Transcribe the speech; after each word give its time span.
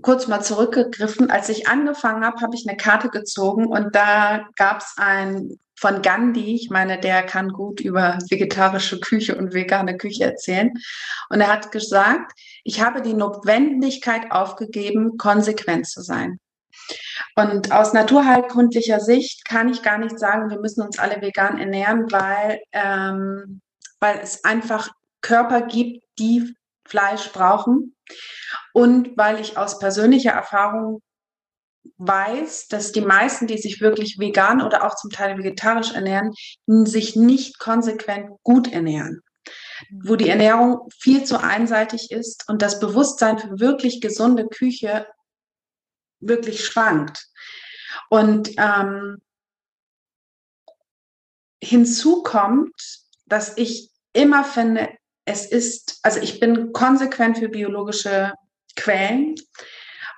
Kurz 0.00 0.26
mal 0.26 0.42
zurückgegriffen. 0.42 1.30
Als 1.30 1.48
ich 1.48 1.68
angefangen 1.68 2.24
habe, 2.24 2.40
habe 2.40 2.54
ich 2.56 2.66
eine 2.66 2.76
Karte 2.76 3.08
gezogen 3.08 3.66
und 3.66 3.94
da 3.94 4.48
gab 4.56 4.80
es 4.80 4.94
ein 4.96 5.58
von 5.82 6.00
Gandhi, 6.00 6.54
ich 6.54 6.70
meine, 6.70 6.98
der 7.00 7.24
kann 7.24 7.48
gut 7.48 7.80
über 7.80 8.16
vegetarische 8.30 9.00
Küche 9.00 9.36
und 9.36 9.52
vegane 9.52 9.96
Küche 9.96 10.24
erzählen. 10.24 10.72
Und 11.28 11.40
er 11.40 11.48
hat 11.48 11.72
gesagt, 11.72 12.32
ich 12.62 12.80
habe 12.80 13.02
die 13.02 13.14
Notwendigkeit 13.14 14.30
aufgegeben, 14.30 15.18
konsequent 15.18 15.88
zu 15.88 16.00
sein. 16.00 16.38
Und 17.36 17.72
aus 17.72 17.92
naturheilkundlicher 17.92 19.00
Sicht 19.00 19.44
kann 19.44 19.68
ich 19.68 19.82
gar 19.82 19.98
nicht 19.98 20.18
sagen, 20.18 20.50
wir 20.50 20.60
müssen 20.60 20.82
uns 20.82 20.98
alle 20.98 21.20
vegan 21.20 21.58
ernähren, 21.58 22.10
weil, 22.10 22.60
ähm, 22.72 23.60
weil 24.00 24.18
es 24.22 24.44
einfach 24.44 24.90
Körper 25.20 25.62
gibt, 25.62 26.04
die 26.18 26.54
Fleisch 26.86 27.32
brauchen. 27.32 27.96
Und 28.72 29.16
weil 29.16 29.40
ich 29.40 29.56
aus 29.56 29.78
persönlicher 29.78 30.32
Erfahrung 30.32 31.00
weiß, 31.98 32.68
dass 32.68 32.92
die 32.92 33.00
meisten, 33.00 33.46
die 33.46 33.58
sich 33.58 33.80
wirklich 33.80 34.18
vegan 34.18 34.62
oder 34.62 34.84
auch 34.84 34.94
zum 34.94 35.10
Teil 35.10 35.38
vegetarisch 35.38 35.92
ernähren, 35.92 36.32
sich 36.66 37.16
nicht 37.16 37.58
konsequent 37.58 38.30
gut 38.42 38.72
ernähren. 38.72 39.20
Wo 40.04 40.16
die 40.16 40.28
Ernährung 40.28 40.88
viel 40.96 41.24
zu 41.24 41.42
einseitig 41.42 42.10
ist 42.10 42.48
und 42.48 42.62
das 42.62 42.78
Bewusstsein 42.78 43.38
für 43.38 43.58
wirklich 43.58 44.00
gesunde 44.00 44.46
Küche 44.46 45.06
wirklich 46.22 46.64
schwankt. 46.64 47.26
Und 48.08 48.50
ähm, 48.56 49.18
hinzu 51.62 52.22
kommt, 52.22 52.74
dass 53.26 53.56
ich 53.56 53.90
immer 54.12 54.44
finde, 54.44 54.90
es 55.24 55.46
ist, 55.46 56.00
also 56.02 56.20
ich 56.20 56.40
bin 56.40 56.72
konsequent 56.72 57.38
für 57.38 57.48
biologische 57.48 58.32
Quellen. 58.76 59.34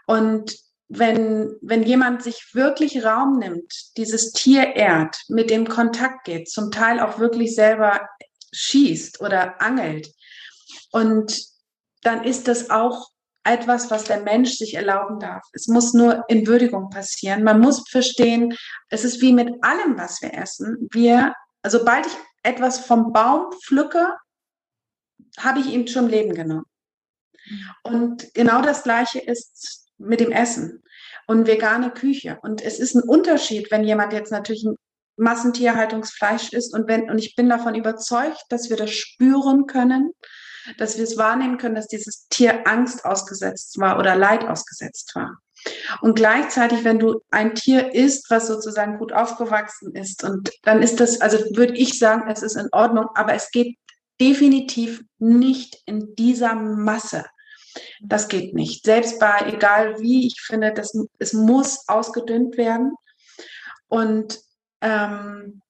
Und 0.07 0.57
wenn, 0.89 1.57
wenn 1.61 1.83
jemand 1.83 2.23
sich 2.23 2.55
wirklich 2.55 3.05
Raum 3.05 3.39
nimmt, 3.39 3.97
dieses 3.97 4.33
Tier 4.33 4.75
ehrt, 4.77 5.17
mit 5.29 5.51
dem 5.51 5.69
Kontakt 5.69 6.25
geht, 6.25 6.49
zum 6.49 6.71
Teil 6.71 7.01
auch 7.01 7.19
wirklich 7.19 7.55
selber 7.55 8.09
schießt 8.53 9.21
oder 9.21 9.61
angelt, 9.61 10.13
und 10.93 11.45
dann 12.03 12.25
ist 12.25 12.49
das 12.49 12.71
auch 12.71 13.09
etwas, 13.45 13.91
was 13.91 14.05
der 14.05 14.23
Mensch 14.23 14.53
sich 14.53 14.75
erlauben 14.75 15.21
darf. 15.21 15.43
Es 15.53 15.69
muss 15.69 15.93
nur 15.93 16.25
in 16.29 16.47
Würdigung 16.47 16.91
passieren. 16.91 17.45
Man 17.45 17.61
muss 17.61 17.89
verstehen, 17.89 18.57
es 18.89 19.05
ist 19.05 19.21
wie 19.21 19.33
mit 19.33 19.63
allem, 19.63 19.99
was 19.99 20.23
wir 20.23 20.35
essen. 20.35 20.89
Wir, 20.93 21.35
also 21.63 21.79
sobald 21.79 22.07
ich 22.07 22.13
etwas 22.43 22.81
vom 22.81 23.13
Baum 23.13 23.53
pflücke, 23.63 24.15
habe 25.39 25.61
ich 25.61 25.67
ihm 25.67 25.87
schon 25.87 26.09
Leben 26.09 26.35
genommen. 26.35 26.65
Und 27.83 28.33
genau 28.35 28.63
das 28.63 28.83
Gleiche 28.83 29.19
ist 29.19 29.87
mit 29.99 30.21
dem 30.21 30.33
Essen 30.33 30.83
und 31.27 31.47
vegane 31.47 31.91
Küche. 31.91 32.39
Und 32.43 32.63
es 32.63 32.79
ist 32.79 32.95
ein 32.95 33.03
Unterschied, 33.03 33.71
wenn 33.71 33.85
jemand 33.85 34.13
jetzt 34.13 34.33
natürlich 34.33 34.65
ein 34.65 34.77
Massentierhaltungsfleisch 35.17 36.53
isst 36.53 36.75
und 36.75 36.89
wenn, 36.89 37.11
und 37.11 37.19
ich 37.19 37.37
bin 37.37 37.49
davon 37.49 37.75
überzeugt, 37.75 38.43
dass 38.49 38.71
wir 38.71 38.77
das 38.77 38.91
spüren 38.91 39.67
können, 39.67 40.13
dass 40.79 40.97
wir 40.97 41.05
es 41.05 41.17
wahrnehmen 41.17 41.59
können, 41.59 41.75
dass 41.75 41.89
dieses 41.89 42.27
Tier 42.29 42.67
Angst 42.67 43.05
ausgesetzt 43.05 43.79
war 43.79 43.99
oder 43.99 44.17
Leid 44.17 44.45
ausgesetzt 44.45 45.15
war. 45.15 45.39
Und 46.01 46.15
gleichzeitig, 46.15 46.85
wenn 46.85 46.99
du 46.99 47.21
ein 47.31 47.55
Tier 47.55 47.95
isst, 47.95 48.31
was 48.31 48.47
sozusagen 48.47 48.99
gut 48.99 49.13
aufgewachsen 49.13 49.95
ist, 49.95 50.25
und 50.25 50.51
dann 50.63 50.83
ist 50.83 51.01
das, 51.01 51.21
also 51.21 51.39
würde 51.57 51.75
ich 51.75 51.99
sagen, 51.99 52.31
es 52.31 52.43
ist 52.43 52.57
in 52.57 52.69
Ordnung, 52.73 53.07
aber 53.15 53.35
es 53.35 53.51
geht 53.51 53.77
definitiv 54.21 55.03
nicht 55.19 55.83
in 55.87 56.15
dieser 56.17 56.55
Masse. 56.55 57.25
Das 58.01 58.29
geht 58.29 58.55
nicht. 58.55 58.85
Selbst 58.85 59.19
bei, 59.19 59.47
egal 59.47 60.01
wie, 60.01 60.27
ich 60.27 60.41
finde, 60.41 60.73
das, 60.73 60.97
es 61.19 61.33
muss 61.33 61.89
ausgedünnt 61.89 62.57
werden. 62.57 62.95
Und 63.89 64.39
ähm, 64.81 65.63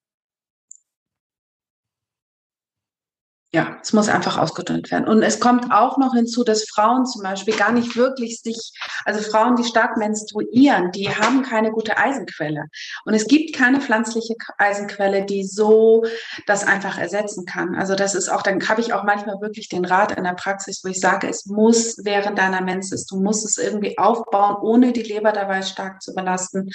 Ja, 3.55 3.79
es 3.81 3.93
muss 3.93 4.09
einfach 4.09 4.37
ausgedünnt 4.37 4.91
werden. 4.91 5.07
Und 5.07 5.23
es 5.23 5.39
kommt 5.39 5.71
auch 5.71 5.97
noch 5.97 6.13
hinzu, 6.13 6.43
dass 6.43 6.65
Frauen 6.65 7.07
zum 7.07 7.23
Beispiel 7.23 7.55
gar 7.55 7.71
nicht 7.71 7.95
wirklich 7.95 8.41
sich, 8.41 8.73
also 9.05 9.21
Frauen, 9.21 9.55
die 9.55 9.63
stark 9.63 9.97
menstruieren, 9.97 10.91
die 10.91 11.09
haben 11.09 11.43
keine 11.43 11.71
gute 11.71 11.97
Eisenquelle. 11.97 12.65
Und 13.05 13.15
es 13.15 13.29
gibt 13.29 13.55
keine 13.55 13.81
pflanzliche 13.81 14.35
Eisenquelle, 14.59 15.25
die 15.25 15.45
so 15.45 16.03
das 16.49 16.67
einfach 16.67 16.99
ersetzen 16.99 17.45
kann. 17.45 17.77
Also 17.77 17.95
das 17.95 18.17
ist 18.17 18.29
auch, 18.29 18.43
dann 18.43 18.69
habe 18.69 18.81
ich 18.81 18.93
auch 18.93 19.05
manchmal 19.05 19.41
wirklich 19.41 19.69
den 19.69 19.85
Rat 19.85 20.11
in 20.19 20.25
der 20.25 20.35
Praxis, 20.35 20.81
wo 20.83 20.89
ich 20.89 20.99
sage, 20.99 21.29
es 21.29 21.47
muss 21.47 21.99
während 22.03 22.37
deiner 22.39 22.61
Menses, 22.61 23.07
du 23.07 23.21
musst 23.21 23.45
es 23.45 23.57
irgendwie 23.57 23.97
aufbauen, 23.99 24.57
ohne 24.63 24.93
die 24.93 25.05
Leber 25.05 25.31
dabei 25.31 25.63
stark 25.63 26.03
zu 26.03 26.13
belasten. 26.13 26.71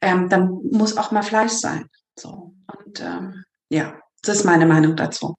Ähm, 0.00 0.28
dann 0.28 0.60
muss 0.70 0.96
auch 0.96 1.10
mal 1.10 1.22
Fleisch 1.22 1.54
sein. 1.54 1.86
So. 2.16 2.54
Und 2.72 3.00
ähm, 3.00 3.42
ja, 3.68 3.94
das 4.22 4.36
ist 4.36 4.44
meine 4.44 4.66
Meinung 4.66 4.94
dazu. 4.94 5.34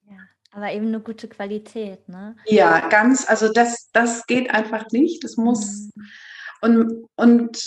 Aber 0.56 0.72
eben 0.72 0.88
eine 0.88 1.02
gute 1.02 1.28
Qualität, 1.28 2.08
ne? 2.08 2.38
Ja, 2.46 2.88
ganz, 2.88 3.28
also 3.28 3.52
das, 3.52 3.90
das 3.92 4.26
geht 4.26 4.52
einfach 4.52 4.86
nicht. 4.92 5.22
Das 5.26 5.36
muss 5.36 5.90
mhm. 5.94 6.08
und, 6.62 7.10
und, 7.18 7.64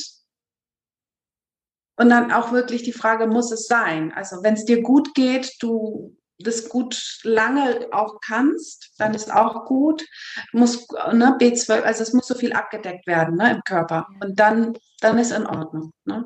und 1.97 2.09
dann 2.09 2.33
auch 2.33 2.51
wirklich 2.51 2.85
die 2.85 2.95
Frage, 2.95 3.27
muss 3.27 3.53
es 3.53 3.67
sein? 3.67 4.11
Also 4.15 4.43
wenn 4.43 4.55
es 4.55 4.65
dir 4.65 4.81
gut 4.81 5.15
geht, 5.15 5.55
du 5.61 6.17
das 6.39 6.71
gut 6.71 7.21
lange 7.25 7.89
auch 7.91 8.21
kannst, 8.25 8.95
dann 8.97 9.13
ist 9.13 9.35
auch 9.35 9.67
gut. 9.67 10.07
Muss, 10.53 10.87
ne, 11.13 11.37
B12, 11.39 11.83
also 11.83 12.03
es 12.03 12.15
muss 12.15 12.27
so 12.27 12.37
viel 12.37 12.55
abgedeckt 12.55 13.07
werden 13.07 13.37
ne, 13.37 13.51
im 13.51 13.61
Körper. 13.67 14.07
Und 14.23 14.41
dann, 14.41 14.79
dann 15.01 15.19
ist 15.19 15.33
in 15.33 15.47
Ordnung. 15.47 15.93
Ne? 16.07 16.25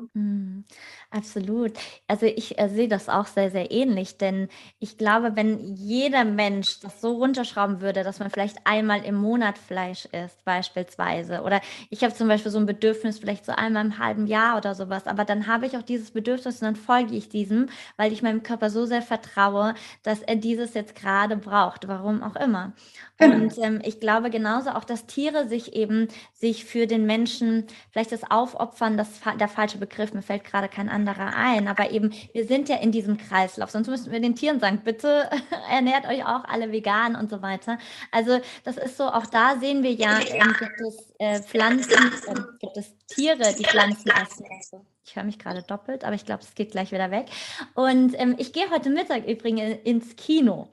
Absolut. 1.15 1.73
Also 2.07 2.25
ich 2.25 2.57
äh, 2.57 2.67
sehe 2.69 2.87
das 2.87 3.07
auch 3.07 3.27
sehr, 3.27 3.51
sehr 3.51 3.69
ähnlich, 3.69 4.17
denn 4.17 4.47
ich 4.79 4.97
glaube, 4.97 5.35
wenn 5.35 5.75
jeder 5.75 6.25
Mensch 6.25 6.79
das 6.79 7.01
so 7.01 7.11
runterschrauben 7.17 7.81
würde, 7.81 8.01
dass 8.03 8.17
man 8.17 8.31
vielleicht 8.31 8.57
einmal 8.65 9.05
im 9.05 9.13
Monat 9.15 9.59
Fleisch 9.59 10.05
isst, 10.05 10.43
beispielsweise, 10.43 11.43
oder 11.43 11.61
ich 11.91 12.03
habe 12.03 12.15
zum 12.15 12.27
Beispiel 12.27 12.51
so 12.51 12.57
ein 12.57 12.65
Bedürfnis, 12.65 13.19
vielleicht 13.19 13.45
so 13.45 13.51
einmal 13.51 13.85
im 13.85 13.99
halben 13.99 14.25
Jahr 14.25 14.57
oder 14.57 14.73
sowas, 14.73 15.05
aber 15.05 15.23
dann 15.23 15.45
habe 15.45 15.67
ich 15.67 15.77
auch 15.77 15.83
dieses 15.83 16.09
Bedürfnis 16.09 16.61
und 16.61 16.65
dann 16.65 16.75
folge 16.75 17.13
ich 17.13 17.29
diesem, 17.29 17.69
weil 17.95 18.11
ich 18.11 18.23
meinem 18.23 18.41
Körper 18.41 18.71
so 18.71 18.85
sehr 18.87 19.03
vertraue, 19.03 19.75
dass 20.01 20.23
er 20.23 20.35
dieses 20.37 20.73
jetzt 20.73 20.95
gerade 20.95 21.37
braucht, 21.37 21.87
warum 21.87 22.23
auch 22.23 22.35
immer. 22.37 22.73
Genau. 23.17 23.35
Und 23.35 23.57
ähm, 23.59 23.79
ich 23.83 23.99
glaube 23.99 24.29
genauso 24.29 24.71
auch, 24.71 24.83
dass 24.83 25.05
Tiere 25.05 25.47
sich 25.47 25.73
eben 25.73 26.07
sich 26.33 26.65
für 26.65 26.87
den 26.87 27.05
Menschen 27.05 27.67
vielleicht 27.91 28.11
das 28.11 28.29
Aufopfern, 28.29 28.97
das 28.97 29.21
der 29.39 29.47
falsche 29.47 29.77
Begriff, 29.77 30.13
mir 30.13 30.23
fällt 30.23 30.43
gerade 30.43 30.67
kein 30.67 30.89
anderer 30.89 31.35
ein, 31.35 31.67
aber 31.67 31.91
eben 31.91 32.11
wir 32.33 32.45
sind 32.45 32.69
ja 32.69 32.77
in 32.77 32.91
diesem 32.91 33.17
Kreislauf, 33.17 33.69
sonst 33.69 33.87
müssten 33.87 34.11
wir 34.11 34.19
den 34.19 34.35
Tieren 34.35 34.59
sagen, 34.59 34.81
bitte 34.83 35.29
ernährt 35.71 36.07
euch 36.07 36.25
auch 36.25 36.43
alle 36.45 36.71
vegan 36.71 37.15
und 37.15 37.29
so 37.29 37.41
weiter. 37.41 37.77
Also 38.11 38.39
das 38.63 38.77
ist 38.77 38.97
so, 38.97 39.05
auch 39.05 39.27
da 39.27 39.57
sehen 39.59 39.83
wir 39.83 39.93
ja, 39.93 40.19
ähm, 40.19 40.55
gibt 40.57 40.81
es 40.81 41.12
äh, 41.23 41.41
Pflanzen, 41.41 42.11
äh, 42.27 42.35
gibt 42.59 42.77
es 42.77 42.93
Tiere, 43.07 43.53
die 43.57 43.63
Pflanzen 43.63 44.11
essen. 44.11 44.85
Ich 45.05 45.15
höre 45.15 45.23
mich 45.23 45.39
gerade 45.39 45.63
doppelt, 45.63 46.03
aber 46.03 46.15
ich 46.15 46.25
glaube, 46.25 46.43
es 46.43 46.55
geht 46.55 46.71
gleich 46.71 46.91
wieder 46.91 47.11
weg. 47.11 47.27
Und 47.73 48.13
ähm, 48.19 48.35
ich 48.37 48.53
gehe 48.53 48.69
heute 48.69 48.89
Mittag 48.89 49.27
übrigens 49.27 49.79
ins 49.83 50.15
Kino. 50.15 50.69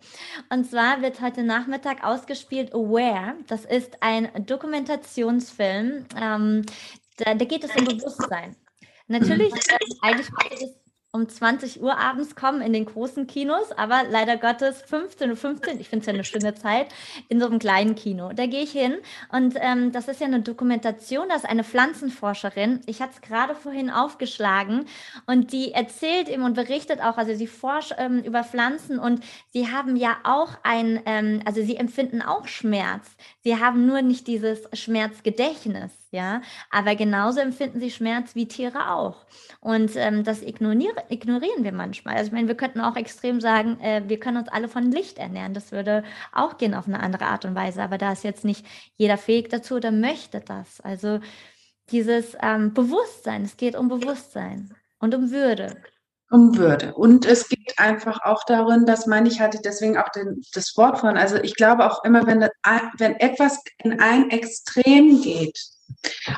Und 0.50 0.70
zwar 0.70 1.02
wird 1.02 1.20
heute 1.20 1.42
Nachmittag 1.42 2.04
ausgespielt 2.04 2.72
Aware. 2.72 3.34
Das 3.48 3.64
ist 3.64 4.02
ein 4.02 4.28
Dokumentationsfilm. 4.46 6.06
Ähm, 6.20 6.66
da, 7.16 7.34
da, 7.34 7.44
geht 7.44 7.64
es 7.64 7.74
um 7.76 7.84
Bewusstsein. 7.84 8.56
Natürlich, 9.08 9.52
äh, 9.52 9.78
eigentlich 10.02 10.28
es 10.52 10.79
um 11.12 11.28
20 11.28 11.82
Uhr 11.82 11.98
abends 11.98 12.36
kommen 12.36 12.60
in 12.62 12.72
den 12.72 12.84
großen 12.84 13.26
Kinos, 13.26 13.72
aber 13.72 14.02
leider 14.08 14.36
Gottes 14.36 14.84
15.15 14.84 15.30
Uhr, 15.30 15.36
15, 15.36 15.80
ich 15.80 15.88
finde 15.88 16.02
es 16.02 16.06
ja 16.06 16.12
eine 16.12 16.24
schöne 16.24 16.54
Zeit, 16.54 16.86
in 17.28 17.40
so 17.40 17.46
einem 17.46 17.58
kleinen 17.58 17.96
Kino. 17.96 18.30
Da 18.32 18.46
gehe 18.46 18.62
ich 18.62 18.70
hin 18.70 18.96
und 19.32 19.54
ähm, 19.58 19.90
das 19.90 20.06
ist 20.06 20.20
ja 20.20 20.28
eine 20.28 20.40
Dokumentation, 20.40 21.28
das 21.28 21.42
ist 21.42 21.50
eine 21.50 21.64
Pflanzenforscherin. 21.64 22.82
Ich 22.86 23.02
hatte 23.02 23.14
es 23.14 23.20
gerade 23.22 23.56
vorhin 23.56 23.90
aufgeschlagen 23.90 24.86
und 25.26 25.52
die 25.52 25.72
erzählt 25.72 26.28
eben 26.28 26.44
und 26.44 26.54
berichtet 26.54 27.00
auch, 27.00 27.18
also 27.18 27.34
sie 27.34 27.48
forscht 27.48 27.94
ähm, 27.98 28.22
über 28.22 28.44
Pflanzen 28.44 29.00
und 29.00 29.24
sie 29.52 29.72
haben 29.72 29.96
ja 29.96 30.18
auch 30.22 30.58
ein, 30.62 31.02
ähm, 31.06 31.42
also 31.44 31.60
sie 31.60 31.76
empfinden 31.76 32.22
auch 32.22 32.46
Schmerz. 32.46 33.16
Sie 33.42 33.56
haben 33.56 33.86
nur 33.86 34.02
nicht 34.02 34.26
dieses 34.26 34.68
Schmerzgedächtnis 34.72 36.00
ja. 36.12 36.42
Aber 36.70 36.96
genauso 36.96 37.40
empfinden 37.40 37.80
sie 37.80 37.90
Schmerz 37.90 38.34
wie 38.34 38.48
Tiere 38.48 38.90
auch. 38.92 39.26
Und 39.60 39.92
ähm, 39.94 40.24
das 40.24 40.42
ignorieren, 40.42 40.96
ignorieren 41.08 41.62
wir 41.64 41.72
manchmal. 41.72 42.16
Also 42.16 42.28
ich 42.28 42.32
meine, 42.32 42.48
wir 42.48 42.56
könnten 42.56 42.80
auch 42.80 42.96
extrem 42.96 43.40
sagen, 43.40 43.78
äh, 43.80 44.02
wir 44.06 44.18
können 44.18 44.38
uns 44.38 44.48
alle 44.48 44.68
von 44.68 44.90
Licht 44.90 45.18
ernähren. 45.18 45.54
Das 45.54 45.72
würde 45.72 46.04
auch 46.32 46.58
gehen 46.58 46.74
auf 46.74 46.88
eine 46.88 47.00
andere 47.00 47.26
Art 47.26 47.44
und 47.44 47.54
Weise. 47.54 47.82
Aber 47.82 47.98
da 47.98 48.12
ist 48.12 48.24
jetzt 48.24 48.44
nicht 48.44 48.66
jeder 48.96 49.18
fähig 49.18 49.48
dazu 49.50 49.76
oder 49.76 49.92
möchte 49.92 50.40
das. 50.40 50.80
Also 50.80 51.20
dieses 51.90 52.36
ähm, 52.40 52.74
Bewusstsein, 52.74 53.42
es 53.42 53.56
geht 53.56 53.76
um 53.76 53.88
Bewusstsein 53.88 54.74
und 54.98 55.14
um 55.14 55.30
Würde. 55.30 55.76
Um 56.30 56.56
Würde. 56.56 56.94
Und 56.94 57.26
es 57.26 57.48
geht 57.48 57.78
einfach 57.78 58.22
auch 58.22 58.44
darin, 58.44 58.86
dass 58.86 59.06
meine 59.06 59.28
ich 59.28 59.40
hatte 59.40 59.60
deswegen 59.62 59.98
auch 59.98 60.08
den, 60.10 60.42
das 60.54 60.76
Wort 60.76 61.00
von, 61.00 61.16
also 61.16 61.36
ich 61.36 61.54
glaube 61.56 61.90
auch 61.90 62.04
immer, 62.04 62.26
wenn, 62.26 62.40
wenn 62.98 63.14
etwas 63.16 63.58
in 63.78 64.00
ein 64.00 64.30
Extrem 64.30 65.20
geht, 65.20 65.58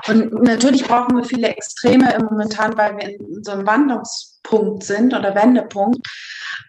und 0.09 0.33
natürlich 0.43 0.85
brauchen 0.85 1.17
wir 1.17 1.25
viele 1.25 1.49
Extreme 1.49 2.17
momentan, 2.31 2.77
weil 2.77 2.97
wir 2.97 3.09
in 3.21 3.44
so 3.44 3.53
einem 3.53 3.67
Wandlungspunkt 3.67 4.83
sind 4.83 5.15
oder 5.15 5.35
Wendepunkt, 5.35 6.06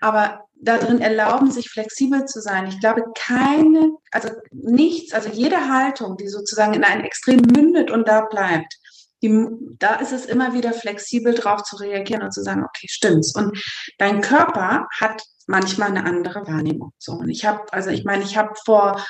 aber 0.02 0.46
darin 0.56 1.02
erlauben, 1.02 1.52
sich 1.52 1.70
flexibel 1.70 2.25
zu 2.25 2.42
sein. 2.42 2.68
Ich 2.68 2.80
glaube, 2.80 3.04
keine, 3.16 3.92
also 4.12 4.30
nichts, 4.52 5.14
also 5.14 5.30
jede 5.30 5.70
Haltung, 5.70 6.18
die 6.18 6.28
sozusagen 6.28 6.74
in 6.74 6.84
ein 6.84 7.04
Extrem 7.04 7.42
mündet 7.42 7.92
und 7.92 8.08
da 8.08 8.22
bleibt, 8.22 8.78
die, 9.24 9.48
da 9.80 9.96
ist 9.96 10.12
es 10.12 10.25
immer 10.25 10.54
wieder 10.54 10.74
flexibel 10.74 11.34
drauf 11.34 11.64
zu 11.64 11.78
reagieren 11.78 12.22
und 12.22 12.34
zu 12.34 12.44
sagen, 12.44 12.64
okay, 12.64 12.88
stimmt's. 12.90 13.34
Und 13.36 13.58
dein 13.98 14.22
Körper 14.22 14.88
hat 15.00 15.24
manchmal 15.48 15.90
eine 15.90 16.06
andere 16.06 16.46
Wahrnehmung. 16.46 16.92
So, 17.00 17.14
und 17.14 17.30
ich 17.30 17.46
habe, 17.46 17.62
also 17.72 17.90
ich 17.90 18.04
meine, 18.04 18.24
ich 18.24 18.38
habe 18.38 18.54
vor, 18.66 19.04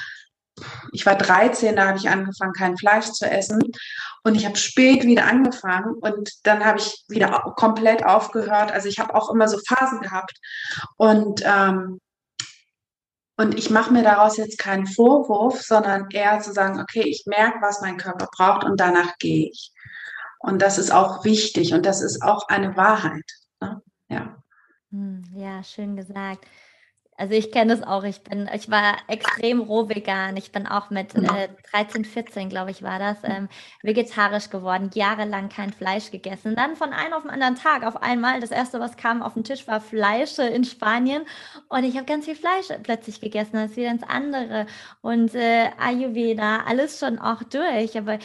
ich 0.92 1.06
war 1.06 1.16
13, 1.16 1.76
da 1.76 1.88
habe 1.88 1.98
ich 1.98 2.10
angefangen, 2.10 2.54
kein 2.54 2.78
Fleisch 2.78 3.12
zu 3.12 3.30
essen. 3.30 3.60
Und 4.24 4.36
ich 4.36 4.46
habe 4.46 4.56
spät 4.56 5.04
wieder 5.04 5.26
angefangen 5.26 5.96
und 5.96 6.30
dann 6.44 6.64
habe 6.64 6.80
ich 6.80 7.04
wieder 7.10 7.54
komplett 7.56 8.06
aufgehört. 8.06 8.72
Also 8.72 8.88
ich 8.88 9.00
habe 9.00 9.16
auch 9.16 9.32
immer 9.32 9.48
so 9.48 9.58
Phasen 9.68 10.00
gehabt. 10.00 10.38
Und 10.98 11.42
ähm, 11.44 12.00
und 13.36 13.58
ich 13.58 13.72
mache 13.72 13.92
mir 13.92 14.04
daraus 14.04 14.38
jetzt 14.38 14.60
keinen 14.60 14.86
Vorwurf, 14.86 15.64
sondern 15.64 16.08
eher 16.12 16.40
zu 16.40 16.54
sagen, 16.54 16.80
okay, 16.80 17.02
ich 17.02 17.24
merke, 17.26 17.58
was 17.62 17.82
mein 17.82 17.98
Körper 17.98 18.28
braucht 18.32 18.64
und 18.64 18.80
danach 18.80 19.18
gehe 19.18 19.50
ich. 19.50 19.74
Und 20.44 20.62
das 20.62 20.78
ist 20.78 20.92
auch 20.92 21.24
wichtig 21.24 21.74
und 21.74 21.86
das 21.86 22.02
ist 22.02 22.22
auch 22.22 22.50
eine 22.50 22.76
Wahrheit. 22.76 23.24
Ne? 23.62 23.82
Ja. 24.10 24.44
Hm, 24.92 25.24
ja, 25.34 25.64
schön 25.64 25.96
gesagt. 25.96 26.46
Also 27.18 27.34
ich 27.34 27.52
kenne 27.52 27.76
das 27.76 27.86
auch. 27.86 28.04
Ich 28.04 28.22
bin, 28.22 28.50
ich 28.54 28.70
war 28.70 28.98
extrem 29.08 29.62
roh 29.62 29.90
vegan. 29.90 30.36
Ich 30.38 30.52
bin 30.52 30.68
auch 30.68 30.90
mit 30.90 31.14
äh, 31.16 31.50
13, 31.72 32.06
14, 32.06 32.50
glaube 32.50 32.72
ich, 32.72 32.82
war 32.82 33.00
das, 33.00 33.18
ähm, 33.24 33.50
vegetarisch 33.84 34.50
geworden, 34.50 34.90
jahrelang 34.94 35.50
kein 35.50 35.72
Fleisch 35.72 36.12
gegessen. 36.12 36.56
Dann 36.56 36.76
von 36.76 36.92
einem 36.92 37.14
auf 37.14 37.24
den 37.24 37.32
anderen 37.32 37.56
Tag 37.56 37.86
auf 37.86 38.02
einmal, 38.02 38.40
das 38.40 38.52
erste, 38.52 38.80
was 38.80 38.98
kam 38.98 39.22
auf 39.22 39.34
den 39.34 39.44
Tisch, 39.44 39.68
war 39.68 39.80
Fleisch 39.80 40.40
in 40.40 40.64
Spanien. 40.64 41.24
Und 41.70 41.84
ich 41.84 41.96
habe 41.96 42.06
ganz 42.06 42.26
viel 42.26 42.36
Fleisch 42.36 42.68
plötzlich 42.82 43.22
gegessen. 43.22 43.54
Das 43.54 43.72
ist 43.72 43.78
wieder 43.78 43.92
ins 43.92 44.04
andere. 44.04 44.66
Und 45.02 45.36
äh, 45.36 45.70
Ayurveda, 45.80 46.64
alles 46.66 47.00
schon 47.00 47.20
auch 47.20 47.44
durch. 47.44 47.98
Aber 47.98 48.18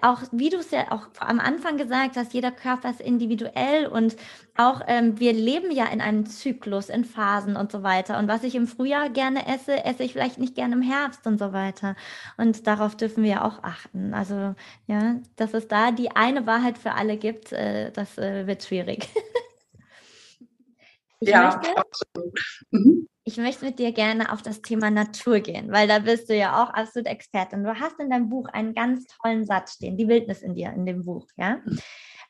auch, 0.00 0.22
wie 0.32 0.50
du 0.50 0.58
es 0.58 0.70
ja 0.70 0.90
auch 0.90 1.08
am 1.20 1.40
Anfang 1.40 1.76
gesagt 1.76 2.16
hast, 2.16 2.32
jeder 2.32 2.50
Körper 2.50 2.90
ist 2.90 3.00
individuell 3.00 3.86
und 3.86 4.16
auch 4.56 4.82
ähm, 4.86 5.18
wir 5.18 5.32
leben 5.32 5.70
ja 5.70 5.86
in 5.86 6.00
einem 6.00 6.26
Zyklus, 6.26 6.90
in 6.90 7.04
Phasen 7.04 7.56
und 7.56 7.72
so 7.72 7.82
weiter. 7.82 8.18
Und 8.18 8.28
was 8.28 8.44
ich 8.44 8.54
im 8.54 8.66
Frühjahr 8.66 9.08
gerne 9.08 9.46
esse, 9.46 9.84
esse 9.84 10.02
ich 10.02 10.12
vielleicht 10.12 10.38
nicht 10.38 10.54
gerne 10.54 10.74
im 10.74 10.82
Herbst 10.82 11.26
und 11.26 11.38
so 11.38 11.52
weiter. 11.52 11.96
Und 12.36 12.66
darauf 12.66 12.96
dürfen 12.96 13.24
wir 13.24 13.44
auch 13.44 13.62
achten. 13.62 14.12
Also 14.12 14.54
ja, 14.86 15.16
dass 15.36 15.54
es 15.54 15.68
da 15.68 15.90
die 15.90 16.10
eine 16.10 16.46
Wahrheit 16.46 16.76
für 16.76 16.92
alle 16.92 17.16
gibt, 17.16 17.52
äh, 17.52 17.90
das 17.92 18.18
äh, 18.18 18.46
wird 18.46 18.62
schwierig. 18.62 19.08
ja, 21.20 21.56
möchte, 21.56 21.76
absolut. 21.76 22.40
Mhm. 22.70 23.08
Ich 23.24 23.38
möchte 23.38 23.64
mit 23.64 23.78
dir 23.78 23.92
gerne 23.92 24.32
auf 24.32 24.42
das 24.42 24.60
Thema 24.60 24.90
Natur 24.90 25.40
gehen, 25.40 25.72
weil 25.72 25.88
da 25.88 26.00
bist 26.00 26.28
du 26.28 26.36
ja 26.36 26.62
auch 26.62 26.70
absolut 26.70 27.06
Expertin. 27.06 27.64
Du 27.64 27.80
hast 27.80 27.98
in 28.00 28.10
deinem 28.10 28.28
Buch 28.28 28.48
einen 28.48 28.74
ganz 28.74 29.06
tollen 29.06 29.46
Satz 29.46 29.74
stehen, 29.74 29.96
die 29.96 30.08
Wildnis 30.08 30.42
in 30.42 30.54
dir, 30.54 30.72
in 30.72 30.84
dem 30.84 31.04
Buch, 31.04 31.26
ja. 31.36 31.58
Mhm. 31.64 31.78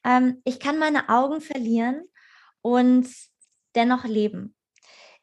Ähm, 0.04 0.40
ich 0.44 0.60
kann 0.60 0.78
meine 0.78 1.08
Augen 1.08 1.40
verlieren, 1.40 2.04
und 2.62 3.08
dennoch 3.74 4.04
leben. 4.04 4.54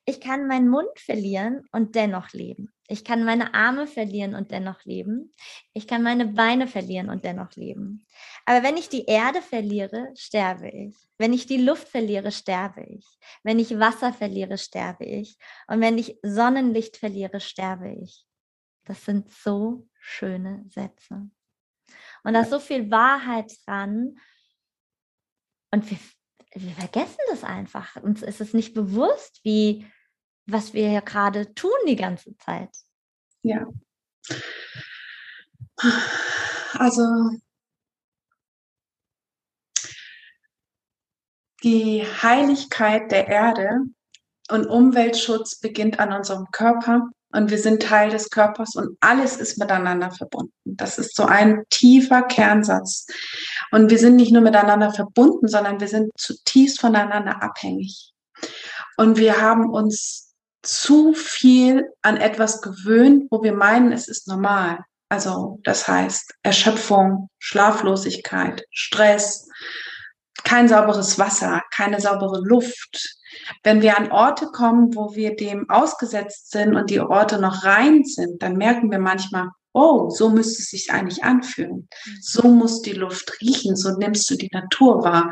Ich 0.05 0.21
kann 0.21 0.47
meinen 0.47 0.69
Mund 0.69 0.89
verlieren 0.97 1.67
und 1.71 1.95
dennoch 1.95 2.33
leben. 2.33 2.73
Ich 2.87 3.05
kann 3.05 3.23
meine 3.23 3.53
Arme 3.53 3.85
verlieren 3.85 4.33
und 4.33 4.49
dennoch 4.49 4.83
leben. 4.83 5.35
Ich 5.73 5.85
kann 5.85 6.01
meine 6.01 6.25
Beine 6.25 6.67
verlieren 6.67 7.09
und 7.09 7.23
dennoch 7.23 7.55
leben. 7.55 8.07
Aber 8.45 8.63
wenn 8.63 8.75
ich 8.75 8.89
die 8.89 9.05
Erde 9.05 9.41
verliere, 9.43 10.11
sterbe 10.15 10.69
ich. 10.69 10.95
Wenn 11.19 11.31
ich 11.31 11.45
die 11.45 11.61
Luft 11.61 11.87
verliere, 11.87 12.31
sterbe 12.31 12.81
ich. 12.81 13.05
Wenn 13.43 13.59
ich 13.59 13.77
Wasser 13.77 14.11
verliere, 14.11 14.57
sterbe 14.57 15.05
ich. 15.05 15.37
Und 15.67 15.79
wenn 15.81 15.99
ich 15.99 16.17
Sonnenlicht 16.23 16.97
verliere, 16.97 17.39
sterbe 17.39 17.91
ich. 17.91 18.25
Das 18.85 19.05
sind 19.05 19.29
so 19.29 19.87
schöne 19.99 20.65
Sätze. 20.69 21.29
Und 22.23 22.33
da 22.33 22.41
ist 22.41 22.49
so 22.49 22.59
viel 22.59 22.89
Wahrheit 22.89 23.53
dran. 23.67 24.17
Und 25.71 25.89
wir 25.89 25.97
wir 26.53 26.71
vergessen 26.71 27.19
das 27.29 27.43
einfach. 27.43 27.95
Uns 27.97 28.21
ist 28.21 28.41
es 28.41 28.53
nicht 28.53 28.73
bewusst, 28.73 29.39
wie, 29.43 29.85
was 30.45 30.73
wir 30.73 30.89
ja 30.89 30.99
gerade 30.99 31.53
tun 31.53 31.71
die 31.87 31.95
ganze 31.95 32.35
Zeit. 32.37 32.69
Ja. 33.43 33.67
Also 36.73 37.03
die 41.63 42.03
Heiligkeit 42.03 43.11
der 43.11 43.27
Erde 43.27 43.85
und 44.49 44.65
Umweltschutz 44.65 45.59
beginnt 45.59 45.99
an 45.99 46.11
unserem 46.11 46.47
Körper 46.51 47.09
und 47.31 47.51
wir 47.51 47.59
sind 47.59 47.83
Teil 47.83 48.09
des 48.09 48.29
Körpers 48.29 48.75
und 48.75 48.97
alles 48.99 49.37
ist 49.37 49.57
miteinander 49.57 50.11
verbunden. 50.11 50.51
Das 50.65 50.97
ist 50.97 51.15
so 51.15 51.25
ein 51.25 51.63
tiefer 51.69 52.23
Kernsatz. 52.23 53.05
Und 53.71 53.91
wir 53.91 53.99
sind 53.99 54.15
nicht 54.15 54.31
nur 54.31 54.41
miteinander 54.41 54.91
verbunden, 54.91 55.47
sondern 55.47 55.79
wir 55.79 55.87
sind 55.87 56.11
zutiefst 56.17 56.79
voneinander 56.79 57.43
abhängig. 57.43 58.13
Und 58.97 59.17
wir 59.17 59.41
haben 59.41 59.69
uns 59.69 60.33
zu 60.63 61.13
viel 61.13 61.87
an 62.01 62.17
etwas 62.17 62.61
gewöhnt, 62.61 63.27
wo 63.29 63.43
wir 63.43 63.53
meinen, 63.53 63.91
es 63.91 64.07
ist 64.07 64.27
normal. 64.27 64.79
Also 65.09 65.59
das 65.63 65.87
heißt 65.87 66.35
Erschöpfung, 66.43 67.29
Schlaflosigkeit, 67.39 68.63
Stress, 68.71 69.47
kein 70.43 70.67
sauberes 70.67 71.19
Wasser, 71.19 71.61
keine 71.71 71.99
saubere 71.99 72.41
Luft, 72.41 73.17
wenn 73.63 73.81
wir 73.81 73.97
an 73.97 74.11
Orte 74.11 74.47
kommen, 74.47 74.95
wo 74.95 75.15
wir 75.15 75.35
dem 75.35 75.69
ausgesetzt 75.69 76.51
sind 76.51 76.75
und 76.75 76.89
die 76.89 76.99
Orte 76.99 77.39
noch 77.39 77.63
rein 77.63 78.03
sind, 78.03 78.41
dann 78.41 78.57
merken 78.57 78.91
wir 78.91 78.99
manchmal, 78.99 79.49
oh, 79.73 80.09
so 80.09 80.29
müsste 80.29 80.61
es 80.61 80.69
sich 80.69 80.91
eigentlich 80.91 81.23
anfühlen. 81.23 81.87
Mhm. 82.05 82.17
So 82.21 82.47
muss 82.47 82.81
die 82.81 82.93
Luft 82.93 83.39
riechen, 83.41 83.75
so 83.75 83.95
nimmst 83.97 84.29
du 84.29 84.35
die 84.35 84.49
Natur 84.51 85.03
wahr. 85.03 85.31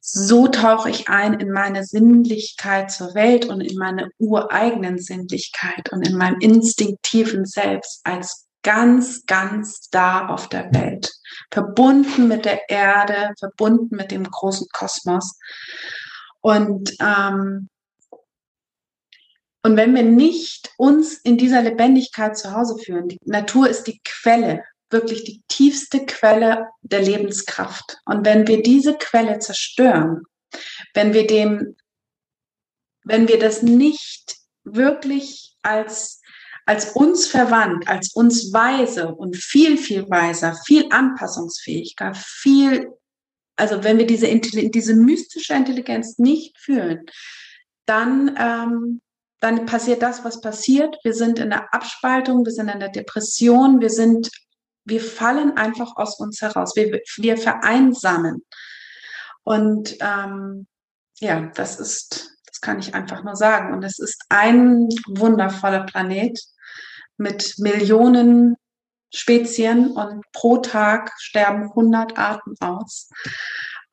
So 0.00 0.46
tauche 0.46 0.88
ich 0.88 1.08
ein 1.08 1.34
in 1.40 1.50
meine 1.50 1.84
Sinnlichkeit 1.84 2.92
zur 2.92 3.14
Welt 3.14 3.46
und 3.46 3.60
in 3.60 3.76
meine 3.76 4.08
ureigenen 4.18 4.98
Sinnlichkeit 4.98 5.90
und 5.90 6.06
in 6.06 6.16
meinem 6.16 6.38
instinktiven 6.38 7.44
Selbst 7.44 8.02
als 8.04 8.45
ganz, 8.66 9.24
ganz 9.26 9.88
da 9.90 10.26
auf 10.26 10.48
der 10.48 10.74
Welt. 10.74 11.08
Verbunden 11.52 12.26
mit 12.26 12.44
der 12.44 12.68
Erde, 12.68 13.32
verbunden 13.38 13.94
mit 13.94 14.10
dem 14.10 14.24
großen 14.24 14.66
Kosmos. 14.72 15.38
Und, 16.40 16.92
ähm, 17.00 17.68
und 19.62 19.76
wenn 19.76 19.94
wir 19.94 20.02
nicht 20.02 20.70
uns 20.78 21.14
in 21.14 21.38
dieser 21.38 21.62
Lebendigkeit 21.62 22.36
zu 22.36 22.52
Hause 22.52 22.76
führen, 22.84 23.08
die 23.08 23.20
Natur 23.24 23.68
ist 23.68 23.84
die 23.84 24.00
Quelle, 24.04 24.64
wirklich 24.90 25.22
die 25.22 25.44
tiefste 25.46 26.04
Quelle 26.04 26.66
der 26.82 27.02
Lebenskraft. 27.02 27.98
Und 28.04 28.26
wenn 28.26 28.48
wir 28.48 28.62
diese 28.62 28.98
Quelle 28.98 29.38
zerstören, 29.38 30.22
wenn 30.92 31.14
wir 31.14 31.28
dem, 31.28 31.76
wenn 33.04 33.28
wir 33.28 33.38
das 33.38 33.62
nicht 33.62 34.38
wirklich 34.64 35.56
als 35.62 36.20
als 36.66 36.90
uns 36.92 37.26
verwandt, 37.26 37.88
als 37.88 38.12
uns 38.14 38.52
weise 38.52 39.14
und 39.14 39.36
viel, 39.36 39.78
viel 39.78 40.08
weiser, 40.10 40.54
viel 40.66 40.86
anpassungsfähiger, 40.90 42.12
viel 42.14 42.88
also 43.56 43.82
wenn 43.82 43.98
wir 43.98 44.06
diese, 44.06 44.28
diese 44.38 44.94
mystische 44.94 45.54
Intelligenz 45.54 46.18
nicht 46.18 46.58
fühlen, 46.58 47.06
dann, 47.86 48.36
ähm, 48.38 49.00
dann 49.40 49.66
passiert 49.66 50.02
das, 50.02 50.24
was 50.24 50.40
passiert. 50.40 50.96
Wir 51.02 51.14
sind 51.14 51.38
in 51.38 51.50
der 51.50 51.72
Abspaltung, 51.72 52.44
wir 52.44 52.52
sind 52.52 52.68
in 52.68 52.80
der 52.80 52.90
Depression, 52.90 53.80
wir 53.80 53.90
sind, 53.90 54.30
wir 54.84 55.00
fallen 55.00 55.56
einfach 55.56 55.96
aus 55.96 56.18
uns 56.20 56.42
heraus. 56.42 56.76
Wir, 56.76 57.00
wir 57.16 57.38
vereinsamen. 57.38 58.44
Und 59.42 59.96
ähm, 60.00 60.66
ja, 61.18 61.50
das 61.54 61.80
ist, 61.80 62.36
das 62.46 62.60
kann 62.60 62.78
ich 62.78 62.94
einfach 62.94 63.24
nur 63.24 63.36
sagen. 63.36 63.72
Und 63.72 63.84
es 63.84 63.98
ist 63.98 64.22
ein 64.28 64.88
wundervoller 65.06 65.86
Planet 65.86 66.38
mit 67.16 67.54
Millionen 67.58 68.56
Spezien 69.14 69.92
und 69.92 70.24
pro 70.32 70.58
Tag 70.58 71.12
sterben 71.18 71.64
100 71.70 72.18
Arten 72.18 72.54
aus. 72.60 73.08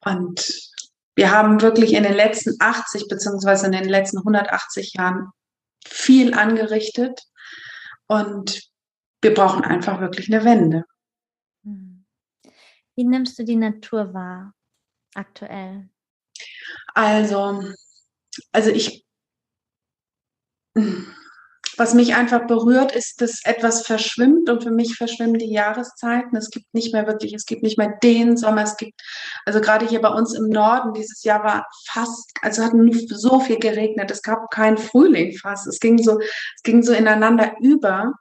Und 0.02 0.72
wir 1.16 1.32
haben 1.32 1.62
wirklich 1.62 1.94
in 1.94 2.04
den 2.04 2.14
letzten 2.14 2.56
80 2.60 3.08
beziehungsweise 3.08 3.68
in 3.68 3.72
den 3.72 3.88
letzten 3.88 4.18
180 4.18 4.94
Jahren 4.94 5.30
viel 5.86 6.34
angerichtet 6.34 7.22
und 8.08 8.70
wir 9.22 9.34
brauchen 9.34 9.64
einfach 9.64 10.02
wirklich 10.02 10.34
eine 10.34 10.44
Wende. 10.44 10.86
Wie 12.96 13.04
nimmst 13.04 13.40
du 13.40 13.44
die 13.44 13.56
Natur 13.56 14.14
wahr 14.14 14.54
aktuell? 15.16 15.90
Also, 16.94 17.64
also 18.52 18.70
ich, 18.70 19.06
was 21.78 21.94
mich 21.94 22.16
einfach 22.16 22.48
berührt, 22.48 22.92
ist, 22.92 23.22
dass 23.22 23.42
etwas 23.46 23.86
verschwimmt 23.86 24.50
und 24.50 24.64
für 24.64 24.72
mich 24.72 24.96
verschwimmen 24.96 25.40
die 25.40 25.52
Jahreszeiten. 25.52 26.36
Es 26.36 26.50
gibt 26.50 26.74
nicht 26.74 26.94
mehr 26.94 27.08
wirklich, 27.08 27.34
es 27.34 27.46
gibt 27.46 27.64
nicht 27.64 27.78
mehr 27.78 27.98
den 28.04 28.38
Sommer. 28.38 28.64
Es 28.64 28.78
gibt, 28.78 29.02
also 29.46 29.62
gerade 29.62 29.88
hier 29.88 30.02
bei 30.02 30.10
uns 30.10 30.34
im 30.34 30.50
Norden, 30.50 30.94
dieses 30.94 31.24
Jahr 31.24 31.44
war 31.44 31.68
fast, 31.88 32.32
also 32.42 32.64
hat 32.64 32.74
so 33.08 33.40
viel 33.40 33.60
geregnet. 33.60 34.12
Es 34.12 34.22
gab 34.22 34.52
keinen 34.52 34.78
Frühling 34.78 35.38
fast. 35.38 35.68
Es 35.68 35.80
ging 35.80 35.98
so, 35.98 36.20
es 36.20 36.64
ging 36.64 36.84
so 36.84 36.94
ineinander 36.94 37.56
über. 37.62 38.14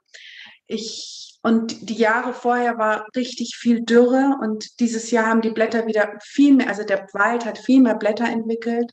Ich, 0.67 1.39
und 1.43 1.89
die 1.89 1.95
Jahre 1.97 2.33
vorher 2.33 2.77
war 2.77 3.05
richtig 3.15 3.57
viel 3.59 3.81
Dürre 3.81 4.37
und 4.41 4.79
dieses 4.79 5.11
Jahr 5.11 5.27
haben 5.27 5.41
die 5.41 5.51
Blätter 5.51 5.87
wieder 5.87 6.13
viel 6.23 6.53
mehr, 6.53 6.69
also 6.69 6.83
der 6.83 7.07
Wald 7.13 7.45
hat 7.45 7.57
viel 7.57 7.81
mehr 7.81 7.95
Blätter 7.95 8.25
entwickelt. 8.25 8.91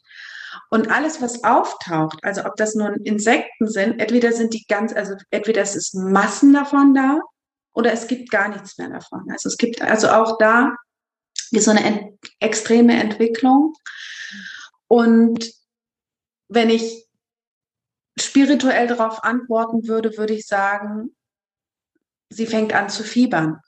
Und 0.70 0.90
alles, 0.90 1.20
was 1.20 1.44
auftaucht, 1.44 2.18
also 2.22 2.44
ob 2.44 2.56
das 2.56 2.74
nun 2.74 2.94
Insekten 3.04 3.68
sind, 3.68 4.00
entweder 4.00 4.32
sind 4.32 4.54
die 4.54 4.64
ganz, 4.68 4.92
also 4.92 5.14
entweder 5.30 5.62
es 5.62 5.76
ist 5.76 5.94
Massen 5.94 6.52
davon 6.52 6.94
da 6.94 7.20
oder 7.72 7.92
es 7.92 8.06
gibt 8.06 8.30
gar 8.30 8.48
nichts 8.48 8.78
mehr 8.78 8.88
davon. 8.88 9.26
Also 9.30 9.48
es 9.48 9.56
gibt 9.56 9.82
also 9.82 10.08
auch 10.08 10.38
da 10.38 10.74
so 11.52 11.70
eine 11.70 11.84
ent 11.84 12.18
extreme 12.38 13.00
Entwicklung. 13.00 13.74
Und 14.88 15.52
wenn 16.48 16.70
ich 16.70 17.06
spirituell 18.18 18.86
darauf 18.86 19.24
antworten 19.24 19.86
würde, 19.86 20.16
würde 20.16 20.34
ich 20.34 20.46
sagen, 20.46 21.14
sie 22.28 22.46
fängt 22.46 22.72
an 22.72 22.88
zu 22.88 23.02
fiebern. 23.02 23.60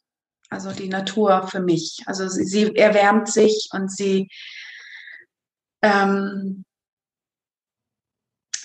Also 0.50 0.72
die 0.72 0.88
Natur 0.88 1.48
für 1.48 1.60
mich. 1.60 2.02
Also 2.06 2.28
sie, 2.28 2.44
sie 2.44 2.76
erwärmt 2.76 3.28
sich 3.28 3.70
und 3.72 3.90
sie 3.90 4.28
ähm, 5.80 6.64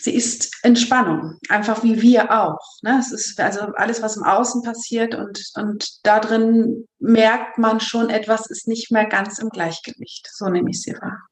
sie 0.01 0.15
ist 0.15 0.51
Entspannung, 0.63 1.37
einfach 1.49 1.83
wie 1.83 2.01
wir 2.01 2.31
auch. 2.31 2.59
Ne? 2.81 2.97
Es 2.99 3.11
ist 3.11 3.39
also 3.39 3.61
alles, 3.75 4.01
was 4.01 4.17
im 4.17 4.23
Außen 4.23 4.61
passiert 4.61 5.15
und, 5.15 5.51
und 5.55 6.05
da 6.05 6.19
drin 6.19 6.87
merkt 6.99 7.57
man 7.57 7.79
schon, 7.79 8.09
etwas 8.09 8.47
ist 8.49 8.67
nicht 8.67 8.91
mehr 8.91 9.05
ganz 9.05 9.39
im 9.39 9.49
Gleichgewicht. 9.49 10.27
So 10.31 10.49
nehme 10.49 10.69
ich 10.69 10.81
sie 10.81 10.93
wahr. 10.93 11.27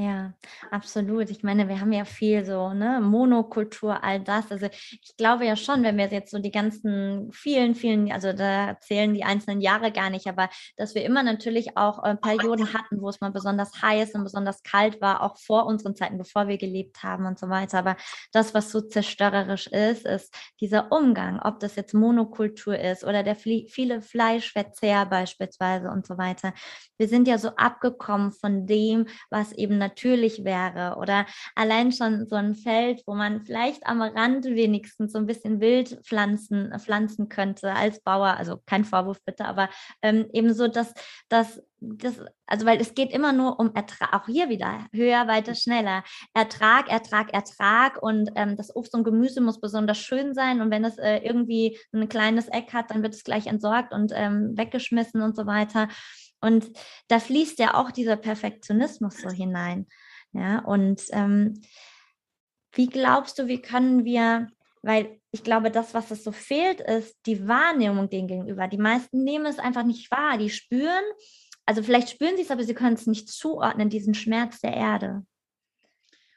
Ja, 0.00 0.32
absolut. 0.70 1.28
Ich 1.28 1.42
meine, 1.42 1.68
wir 1.68 1.78
haben 1.78 1.92
ja 1.92 2.06
viel 2.06 2.42
so, 2.46 2.72
ne, 2.72 3.00
Monokultur, 3.02 4.02
all 4.02 4.18
das. 4.20 4.50
Also 4.50 4.66
ich 4.72 5.14
glaube 5.18 5.44
ja 5.44 5.56
schon, 5.56 5.82
wenn 5.82 5.98
wir 5.98 6.06
jetzt 6.06 6.30
so 6.30 6.38
die 6.38 6.50
ganzen 6.50 7.30
vielen, 7.32 7.74
vielen, 7.74 8.10
also 8.10 8.32
da 8.32 8.78
zählen 8.80 9.12
die 9.12 9.24
einzelnen 9.24 9.60
Jahre 9.60 9.92
gar 9.92 10.08
nicht, 10.08 10.26
aber 10.26 10.48
dass 10.78 10.94
wir 10.94 11.04
immer 11.04 11.22
natürlich 11.22 11.76
auch 11.76 12.02
äh, 12.02 12.16
Perioden 12.16 12.72
hatten, 12.72 13.02
wo 13.02 13.10
es 13.10 13.20
mal 13.20 13.30
besonders 13.30 13.82
heiß 13.82 14.14
und 14.14 14.24
besonders 14.24 14.62
kalt 14.62 15.02
war, 15.02 15.22
auch 15.22 15.36
vor 15.36 15.66
unseren 15.66 15.94
Zeiten, 15.94 16.16
bevor 16.16 16.48
wir 16.48 16.56
gelebt 16.56 17.02
haben 17.02 17.26
und 17.26 17.38
so 17.38 17.50
weiter. 17.50 17.78
Aber 17.80 17.96
das, 18.32 18.54
was 18.54 18.70
so 18.70 18.80
zerstörerisch 18.80 19.66
ist, 19.66 20.06
ist 20.06 20.34
dieser 20.60 20.92
Umgang, 20.92 21.40
ob 21.40 21.60
das 21.60 21.76
jetzt 21.76 21.92
Monokultur 21.92 22.78
ist 22.78 23.04
oder 23.04 23.22
der 23.22 23.36
viele 23.36 24.00
Fleischverzehr 24.00 25.04
beispielsweise 25.04 25.90
und 25.90 26.06
so 26.06 26.16
weiter. 26.16 26.54
Wir 26.96 27.08
sind 27.08 27.28
ja 27.28 27.36
so 27.36 27.50
abgekommen 27.56 28.32
von 28.32 28.66
dem, 28.66 29.06
was 29.28 29.52
eben 29.52 29.76
natürlich 29.76 29.89
natürlich 29.90 30.44
wäre 30.44 30.96
oder 30.98 31.26
allein 31.54 31.92
schon 31.92 32.26
so 32.28 32.36
ein 32.36 32.54
Feld, 32.54 33.02
wo 33.06 33.14
man 33.14 33.42
vielleicht 33.44 33.86
am 33.86 34.00
Rand 34.00 34.44
wenigstens 34.44 35.12
so 35.12 35.18
ein 35.18 35.26
bisschen 35.26 35.60
wild 35.60 36.00
pflanzen, 36.04 36.72
pflanzen 36.78 37.28
könnte 37.28 37.72
als 37.72 38.00
Bauer. 38.00 38.36
Also 38.36 38.58
kein 38.66 38.84
Vorwurf 38.84 39.18
bitte, 39.24 39.44
aber 39.46 39.68
ähm, 40.02 40.26
eben 40.32 40.54
so, 40.54 40.68
dass, 40.68 40.94
dass 41.28 41.60
das, 41.80 42.20
also 42.46 42.66
weil 42.66 42.78
es 42.80 42.94
geht 42.94 43.10
immer 43.10 43.32
nur 43.32 43.58
um 43.58 43.74
Ertrag, 43.74 44.12
auch 44.12 44.26
hier 44.26 44.50
wieder 44.50 44.86
höher, 44.92 45.26
weiter, 45.26 45.54
schneller. 45.54 46.04
Ertrag, 46.34 46.90
Ertrag, 46.90 47.32
Ertrag 47.32 48.02
und 48.02 48.30
ähm, 48.34 48.56
das 48.56 48.74
Obst 48.76 48.94
und 48.94 49.04
Gemüse 49.04 49.40
muss 49.40 49.60
besonders 49.60 49.98
schön 49.98 50.34
sein 50.34 50.60
und 50.60 50.70
wenn 50.70 50.84
es 50.84 50.98
äh, 50.98 51.18
irgendwie 51.18 51.78
ein 51.92 52.08
kleines 52.08 52.48
Eck 52.48 52.74
hat, 52.74 52.90
dann 52.90 53.02
wird 53.02 53.14
es 53.14 53.24
gleich 53.24 53.46
entsorgt 53.46 53.92
und 53.94 54.12
ähm, 54.14 54.52
weggeschmissen 54.56 55.22
und 55.22 55.34
so 55.34 55.46
weiter. 55.46 55.88
Und 56.40 56.70
da 57.08 57.20
fließt 57.20 57.58
ja 57.58 57.74
auch 57.74 57.90
dieser 57.90 58.16
Perfektionismus 58.16 59.18
so 59.18 59.30
hinein. 59.30 59.86
Ja, 60.32 60.60
und 60.60 61.02
ähm, 61.10 61.60
wie 62.72 62.86
glaubst 62.86 63.38
du, 63.38 63.46
wie 63.46 63.60
können 63.60 64.04
wir, 64.04 64.48
weil 64.82 65.20
ich 65.32 65.44
glaube, 65.44 65.70
das, 65.70 65.94
was 65.94 66.10
es 66.10 66.24
so 66.24 66.32
fehlt, 66.32 66.80
ist 66.80 67.16
die 67.26 67.46
Wahrnehmung 67.46 68.08
dem 68.08 68.26
gegenüber. 68.26 68.68
Die 68.68 68.78
meisten 68.78 69.24
nehmen 69.24 69.46
es 69.46 69.58
einfach 69.58 69.84
nicht 69.84 70.10
wahr. 70.10 70.38
Die 70.38 70.50
spüren, 70.50 71.04
also 71.66 71.82
vielleicht 71.82 72.10
spüren 72.10 72.36
sie 72.36 72.42
es, 72.42 72.50
aber 72.50 72.64
sie 72.64 72.74
können 72.74 72.94
es 72.94 73.06
nicht 73.06 73.28
zuordnen, 73.28 73.90
diesen 73.90 74.14
Schmerz 74.14 74.60
der 74.60 74.74
Erde. 74.74 75.24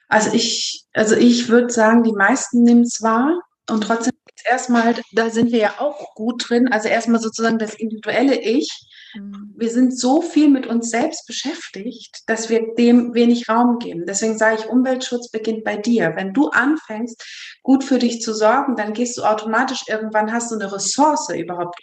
Also 0.08 0.32
ich, 0.34 0.86
also 0.94 1.16
ich 1.16 1.50
würde 1.50 1.72
sagen, 1.72 2.04
die 2.04 2.12
meisten 2.12 2.64
nehmen 2.64 2.84
es 2.84 3.02
wahr 3.02 3.42
und 3.70 3.82
trotzdem 3.82 4.14
erstmal, 4.46 4.96
da 5.14 5.30
sind 5.30 5.52
wir 5.52 5.60
ja 5.60 5.74
auch 5.80 6.16
gut 6.16 6.50
drin, 6.50 6.68
also 6.70 6.88
erstmal 6.88 7.22
sozusagen 7.22 7.60
das 7.60 7.74
individuelle 7.74 8.40
Ich 8.40 8.70
Mhm. 9.16 9.54
Wir 9.56 9.70
sind 9.70 9.98
so 9.98 10.22
viel 10.22 10.50
mit 10.50 10.68
uns 10.68 10.90
selbst 10.90 11.28
beschäftigt, 11.28 12.24
dass 12.28 12.50
wir 12.50 12.74
dem 12.76 13.14
wenig 13.14 13.50
Raum 13.50 13.80
geben. 13.80 14.06
Deswegen 14.06 14.38
sage 14.38 14.58
ich, 14.60 14.70
Umweltschutz 14.70 15.30
beginnt 15.30 15.64
bei 15.64 15.78
dir. 15.78 16.14
Wenn 16.16 16.34
du 16.34 16.50
anfängst, 16.50 17.24
gut 17.62 17.84
für 17.84 18.00
dich 18.00 18.22
zu 18.22 18.34
sorgen, 18.34 18.76
dann 18.76 18.94
gehst 18.94 19.18
du 19.18 19.24
automatisch 19.24 19.84
irgendwann, 19.88 20.32
hast 20.32 20.52
du 20.52 20.56
eine 20.56 20.72
Ressource 20.72 21.30
überhaupt 21.30 21.80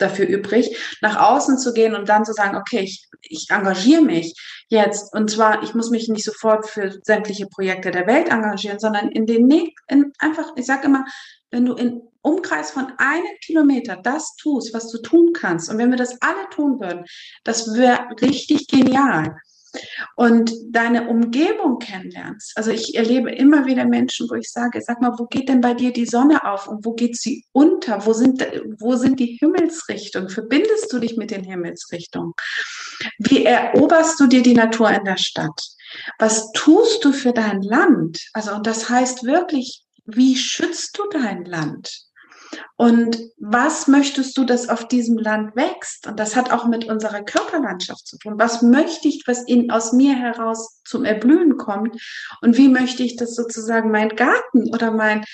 dafür 0.00 0.26
übrig, 0.26 0.76
nach 1.00 1.16
außen 1.16 1.58
zu 1.58 1.72
gehen 1.72 1.94
und 1.94 2.08
dann 2.08 2.24
zu 2.24 2.32
sagen, 2.32 2.56
okay, 2.56 2.80
ich, 2.80 3.08
ich 3.22 3.46
engagiere 3.50 4.02
mich 4.02 4.34
jetzt. 4.68 5.14
Und 5.14 5.30
zwar, 5.30 5.62
ich 5.62 5.74
muss 5.74 5.90
mich 5.90 6.08
nicht 6.08 6.24
sofort 6.24 6.68
für 6.68 6.98
sämtliche 7.02 7.46
Projekte 7.46 7.90
der 7.90 8.06
Welt 8.06 8.28
engagieren, 8.28 8.78
sondern 8.78 9.10
in 9.10 9.26
den, 9.26 9.50
in 9.88 10.12
einfach, 10.18 10.52
ich 10.56 10.66
sage 10.66 10.86
immer, 10.86 11.04
wenn 11.50 11.66
du 11.66 11.74
in 11.74 12.02
Umkreis 12.22 12.70
von 12.70 12.92
einem 12.98 13.36
Kilometer 13.44 13.96
das 13.96 14.36
tust, 14.36 14.74
was 14.74 14.90
du 14.90 14.98
tun 14.98 15.32
kannst, 15.32 15.70
und 15.70 15.78
wenn 15.78 15.90
wir 15.90 15.96
das 15.96 16.20
alle 16.20 16.48
tun 16.50 16.80
würden, 16.80 17.04
das 17.44 17.74
wäre 17.74 18.08
richtig 18.20 18.68
genial. 18.68 19.36
Und 20.16 20.52
deine 20.70 21.08
Umgebung 21.08 21.78
kennenlernst. 21.78 22.52
Also 22.56 22.70
ich 22.70 22.96
erlebe 22.96 23.30
immer 23.30 23.66
wieder 23.66 23.84
Menschen, 23.84 24.28
wo 24.28 24.34
ich 24.34 24.50
sage, 24.50 24.80
sag 24.82 25.00
mal, 25.00 25.14
wo 25.18 25.26
geht 25.26 25.48
denn 25.48 25.60
bei 25.60 25.74
dir 25.74 25.92
die 25.92 26.06
Sonne 26.06 26.44
auf 26.44 26.68
und 26.68 26.84
wo 26.84 26.92
geht 26.92 27.16
sie 27.16 27.44
unter? 27.52 28.04
Wo 28.06 28.12
sind, 28.12 28.46
wo 28.78 28.96
sind 28.96 29.20
die 29.20 29.38
Himmelsrichtungen? 29.38 30.28
Verbindest 30.28 30.92
du 30.92 30.98
dich 30.98 31.16
mit 31.16 31.30
den 31.30 31.44
Himmelsrichtungen? 31.44 32.32
Wie 33.18 33.44
eroberst 33.44 34.18
du 34.20 34.26
dir 34.26 34.42
die 34.42 34.54
Natur 34.54 34.90
in 34.90 35.04
der 35.04 35.18
Stadt? 35.18 35.60
Was 36.18 36.52
tust 36.52 37.04
du 37.04 37.12
für 37.12 37.32
dein 37.32 37.62
Land? 37.62 38.18
Also, 38.32 38.54
und 38.54 38.66
das 38.66 38.88
heißt 38.88 39.24
wirklich 39.24 39.84
wie 40.16 40.36
schützt 40.36 40.98
du 40.98 41.08
dein 41.10 41.44
Land? 41.44 42.09
Und 42.80 43.18
was 43.36 43.88
möchtest 43.88 44.38
du, 44.38 44.44
dass 44.44 44.70
auf 44.70 44.88
diesem 44.88 45.18
Land 45.18 45.54
wächst? 45.54 46.06
Und 46.06 46.18
das 46.18 46.34
hat 46.34 46.50
auch 46.50 46.66
mit 46.66 46.86
unserer 46.86 47.20
Körperlandschaft 47.20 48.06
zu 48.06 48.16
tun. 48.16 48.38
Was 48.38 48.62
möchte 48.62 49.06
ich, 49.06 49.24
was 49.26 49.42
in, 49.42 49.70
aus 49.70 49.92
mir 49.92 50.14
heraus 50.14 50.80
zum 50.86 51.04
Erblühen 51.04 51.58
kommt? 51.58 52.00
Und 52.40 52.56
wie 52.56 52.70
möchte 52.70 53.02
ich, 53.02 53.16
dass 53.16 53.34
sozusagen 53.34 53.90
mein 53.90 54.08
Garten 54.08 54.72
oder 54.72 54.92
mein, 54.92 55.26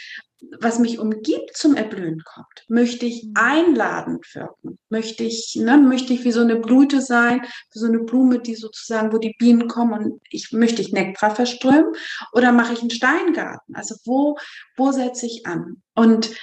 was 0.59 0.81
mich 0.81 0.99
umgibt, 0.99 1.57
zum 1.57 1.76
Erblühen 1.76 2.21
kommt? 2.25 2.65
Möchte 2.67 3.07
ich 3.07 3.26
mhm. 3.26 3.35
einladend 3.37 4.26
wirken? 4.35 4.81
Möchte 4.88 5.23
ich, 5.23 5.55
ne, 5.55 5.76
möchte 5.76 6.15
ich 6.15 6.25
wie 6.25 6.33
so 6.33 6.41
eine 6.41 6.57
Blüte 6.57 7.00
sein, 7.00 7.43
wie 7.73 7.79
so 7.79 7.87
eine 7.87 8.00
Blume, 8.00 8.41
die 8.41 8.57
sozusagen, 8.57 9.12
wo 9.12 9.19
die 9.19 9.37
Bienen 9.38 9.69
kommen 9.69 9.93
und 9.93 10.21
ich 10.31 10.50
möchte 10.50 10.83
ich 10.83 10.91
Nektar 10.91 11.33
verströmen? 11.33 11.93
Oder 12.33 12.50
mache 12.50 12.73
ich 12.73 12.81
einen 12.81 12.91
Steingarten? 12.91 13.76
Also 13.76 13.95
wo, 14.05 14.37
wo 14.76 14.91
setze 14.91 15.26
ich 15.26 15.47
an? 15.47 15.81
Und 15.95 16.35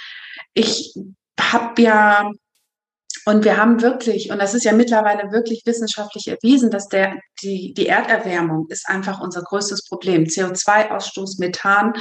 ich 0.53 0.93
habe 1.39 1.81
ja 1.81 2.29
und 3.25 3.45
wir 3.45 3.57
haben 3.57 3.81
wirklich, 3.81 4.31
und 4.31 4.39
das 4.39 4.53
ist 4.53 4.65
ja 4.65 4.73
mittlerweile 4.73 5.31
wirklich 5.31 5.63
wissenschaftlich 5.65 6.27
erwiesen, 6.27 6.69
dass 6.69 6.89
der, 6.89 7.19
die, 7.41 7.73
die 7.73 7.87
Erderwärmung 7.87 8.67
ist 8.69 8.87
einfach 8.89 9.21
unser 9.21 9.43
größtes 9.43 9.87
Problem. 9.87 10.25
CO2-Ausstoß, 10.25 11.39
Methan. 11.39 11.93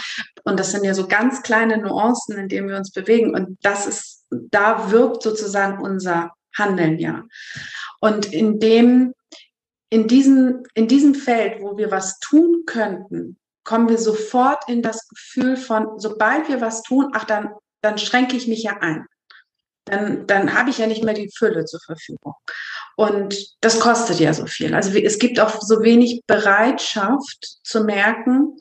Und 0.42 0.59
das 0.59 0.73
sind 0.73 0.85
ja 0.85 0.94
so 0.94 1.06
ganz 1.06 1.42
kleine 1.42 1.78
Nuancen, 1.78 2.38
in 2.38 2.49
denen 2.49 2.68
wir 2.68 2.76
uns 2.76 2.90
bewegen. 2.90 3.35
Und 3.37 3.56
das 3.62 3.87
ist, 3.87 4.26
da 4.30 4.90
wirkt 4.90 5.23
sozusagen 5.23 5.80
unser 5.80 6.32
Handeln 6.56 6.99
ja. 6.99 7.23
Und 8.00 8.32
in 8.32 8.59
dem, 8.59 9.14
in 9.90 10.09
diesem, 10.09 10.64
in 10.75 10.88
diesem 10.88 11.14
Feld, 11.14 11.62
wo 11.62 11.76
wir 11.76 11.92
was 11.92 12.18
tun 12.18 12.64
könnten, 12.66 13.38
kommen 13.64 13.88
wir 13.88 13.99
sofort 13.99 14.68
in 14.68 14.82
das 14.82 15.06
Gefühl 15.09 15.56
von, 15.56 16.00
sobald 16.00 16.49
wir 16.49 16.61
was 16.61 16.82
tun, 16.82 17.11
ach, 17.12 17.25
dann, 17.25 17.50
dann 17.82 17.98
schränke 17.98 18.36
ich 18.36 18.48
mich 18.48 18.62
ja 18.62 18.78
ein 18.80 19.06
dann, 19.84 20.26
dann 20.26 20.54
habe 20.54 20.70
ich 20.70 20.78
ja 20.78 20.86
nicht 20.86 21.02
mehr 21.02 21.14
die 21.14 21.30
Fülle 21.36 21.64
zur 21.64 21.80
Verfügung. 21.80 22.34
Und 22.96 23.56
das 23.60 23.80
kostet 23.80 24.20
ja 24.20 24.32
so 24.32 24.46
viel. 24.46 24.74
Also 24.74 24.96
es 24.96 25.18
gibt 25.18 25.40
auch 25.40 25.60
so 25.60 25.82
wenig 25.82 26.22
Bereitschaft 26.26 27.58
zu 27.62 27.84
merken. 27.84 28.56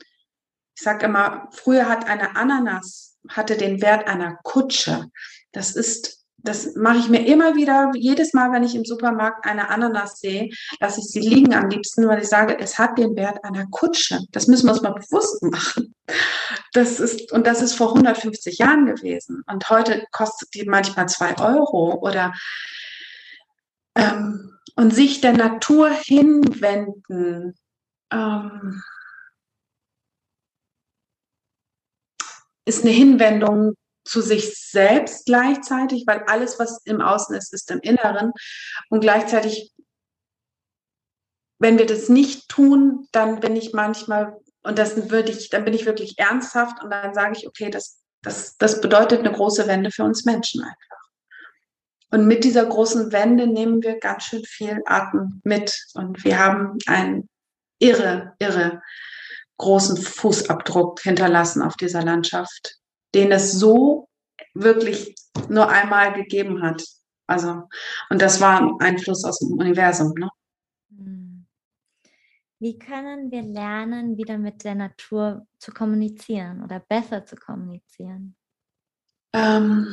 Ich 0.74 0.82
sage 0.82 1.06
immer, 1.06 1.48
früher 1.52 1.88
hat 1.88 2.06
eine 2.06 2.36
Ananas 2.36 3.16
hatte 3.28 3.56
den 3.56 3.80
Wert 3.80 4.08
einer 4.08 4.36
Kutsche. 4.42 5.06
Das 5.52 5.76
ist 5.76 6.21
das 6.42 6.74
mache 6.74 6.98
ich 6.98 7.08
mir 7.08 7.26
immer 7.26 7.54
wieder, 7.54 7.90
jedes 7.94 8.32
Mal, 8.34 8.52
wenn 8.52 8.64
ich 8.64 8.74
im 8.74 8.84
Supermarkt 8.84 9.46
eine 9.46 9.70
Ananas 9.70 10.18
sehe, 10.18 10.50
lasse 10.80 11.00
ich 11.00 11.06
sie 11.06 11.20
liegen 11.20 11.54
am 11.54 11.68
liebsten, 11.68 12.06
weil 12.08 12.22
ich 12.22 12.28
sage, 12.28 12.58
es 12.58 12.78
hat 12.78 12.98
den 12.98 13.16
Wert 13.16 13.44
einer 13.44 13.66
Kutsche. 13.68 14.20
Das 14.32 14.48
müssen 14.48 14.66
wir 14.66 14.72
uns 14.72 14.82
mal 14.82 14.94
bewusst 14.94 15.42
machen. 15.42 15.94
Das 16.72 17.00
ist, 17.00 17.32
und 17.32 17.46
das 17.46 17.62
ist 17.62 17.74
vor 17.74 17.88
150 17.88 18.58
Jahren 18.58 18.86
gewesen. 18.86 19.42
Und 19.46 19.68
heute 19.70 20.04
kostet 20.10 20.54
die 20.54 20.64
manchmal 20.64 21.08
zwei 21.08 21.38
Euro 21.38 21.94
oder, 22.00 22.32
ähm, 23.94 24.58
und 24.74 24.94
sich 24.94 25.20
der 25.20 25.34
Natur 25.34 25.90
hinwenden, 25.90 27.54
ähm, 28.10 28.82
ist 32.64 32.84
eine 32.84 32.92
Hinwendung 32.92 33.74
zu 34.04 34.20
sich 34.20 34.56
selbst 34.58 35.26
gleichzeitig, 35.26 36.04
weil 36.06 36.24
alles, 36.26 36.58
was 36.58 36.80
im 36.84 37.00
Außen 37.00 37.34
ist, 37.36 37.52
ist 37.52 37.70
im 37.70 37.80
Inneren. 37.80 38.32
Und 38.88 39.00
gleichzeitig, 39.00 39.72
wenn 41.58 41.78
wir 41.78 41.86
das 41.86 42.08
nicht 42.08 42.48
tun, 42.48 43.08
dann 43.12 43.40
bin 43.40 43.56
ich 43.56 43.72
manchmal, 43.72 44.36
und 44.62 44.78
das 44.78 45.10
würde 45.10 45.32
ich, 45.32 45.50
dann 45.50 45.64
bin 45.64 45.74
ich 45.74 45.86
wirklich 45.86 46.18
ernsthaft 46.18 46.82
und 46.82 46.90
dann 46.90 47.14
sage 47.14 47.34
ich, 47.36 47.46
okay, 47.46 47.70
das, 47.70 48.00
das, 48.22 48.56
das 48.56 48.80
bedeutet 48.80 49.20
eine 49.20 49.32
große 49.32 49.66
Wende 49.66 49.90
für 49.90 50.04
uns 50.04 50.24
Menschen 50.24 50.62
einfach. 50.62 50.92
Und 52.10 52.26
mit 52.26 52.44
dieser 52.44 52.66
großen 52.66 53.10
Wende 53.10 53.46
nehmen 53.46 53.82
wir 53.82 53.98
ganz 53.98 54.24
schön 54.24 54.44
viel 54.44 54.82
Atem 54.84 55.40
mit. 55.44 55.74
Und 55.94 56.22
wir 56.24 56.38
haben 56.38 56.76
einen 56.86 57.28
irre, 57.78 58.34
irre 58.38 58.82
großen 59.56 59.96
Fußabdruck 59.96 61.00
hinterlassen 61.00 61.62
auf 61.62 61.76
dieser 61.76 62.02
Landschaft 62.02 62.81
den 63.14 63.32
es 63.32 63.52
so 63.52 64.08
wirklich 64.54 65.14
nur 65.48 65.68
einmal 65.68 66.12
gegeben 66.12 66.62
hat. 66.62 66.84
Also, 67.26 67.68
und 68.10 68.20
das 68.20 68.40
war 68.40 68.60
ein 68.60 68.80
Einfluss 68.80 69.24
aus 69.24 69.38
dem 69.38 69.52
Universum. 69.52 70.12
Ne? 70.14 70.28
Hm. 70.90 71.46
Wie 72.58 72.78
können 72.78 73.30
wir 73.30 73.42
lernen, 73.42 74.16
wieder 74.16 74.38
mit 74.38 74.64
der 74.64 74.74
Natur 74.74 75.46
zu 75.58 75.72
kommunizieren 75.72 76.62
oder 76.62 76.80
besser 76.80 77.24
zu 77.24 77.36
kommunizieren? 77.36 78.36
Ähm, 79.32 79.86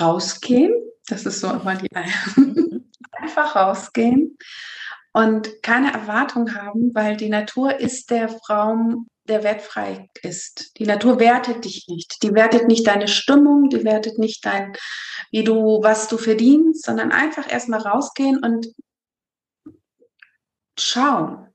rausgehen, 0.00 0.74
das 1.06 1.26
ist 1.26 1.40
so 1.40 1.50
immer 1.50 1.76
die 1.76 1.88
einfach 3.12 3.56
rausgehen 3.56 4.36
und 5.12 5.62
keine 5.62 5.92
Erwartung 5.92 6.54
haben, 6.54 6.94
weil 6.94 7.16
die 7.16 7.30
Natur 7.30 7.78
ist 7.78 8.10
der 8.10 8.30
Raum, 8.50 9.08
der 9.28 9.42
wertfrei 9.42 10.08
ist. 10.22 10.78
Die 10.78 10.86
Natur 10.86 11.20
wertet 11.20 11.64
dich 11.64 11.86
nicht. 11.88 12.22
Die 12.22 12.34
wertet 12.34 12.68
nicht 12.68 12.86
deine 12.86 13.08
Stimmung, 13.08 13.68
die 13.68 13.84
wertet 13.84 14.18
nicht 14.18 14.44
dein, 14.44 14.74
wie 15.30 15.44
du, 15.44 15.82
was 15.82 16.08
du 16.08 16.18
verdienst, 16.18 16.84
sondern 16.84 17.12
einfach 17.12 17.50
erstmal 17.50 17.80
rausgehen 17.80 18.42
und 18.42 18.68
schauen. 20.78 21.48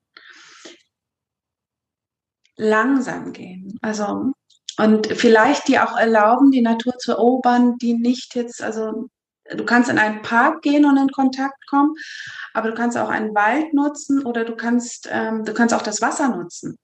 Langsam 2.58 3.34
gehen. 3.34 3.78
Also, 3.82 4.34
und 4.78 5.08
vielleicht 5.08 5.68
dir 5.68 5.88
auch 5.88 5.98
erlauben, 5.98 6.52
die 6.52 6.62
Natur 6.62 6.98
zu 6.98 7.12
erobern, 7.12 7.78
die 7.78 7.94
nicht 7.94 8.36
jetzt, 8.36 8.62
also 8.62 9.10
du 9.56 9.66
kannst 9.66 9.90
in 9.90 9.98
einen 9.98 10.22
Park 10.22 10.62
gehen 10.62 10.86
und 10.86 10.98
in 10.98 11.10
Kontakt 11.10 11.68
kommen, 11.68 11.94
aber 12.54 12.70
du 12.70 12.76
kannst 12.76 12.98
auch 12.98 13.10
einen 13.10 13.34
Wald 13.36 13.74
nutzen 13.74 14.26
oder 14.26 14.46
du 14.46 14.56
kannst, 14.56 15.08
ähm, 15.12 15.44
du 15.44 15.54
kannst 15.54 15.74
auch 15.74 15.82
das 15.82 16.02
Wasser 16.02 16.30
nutzen. 16.30 16.78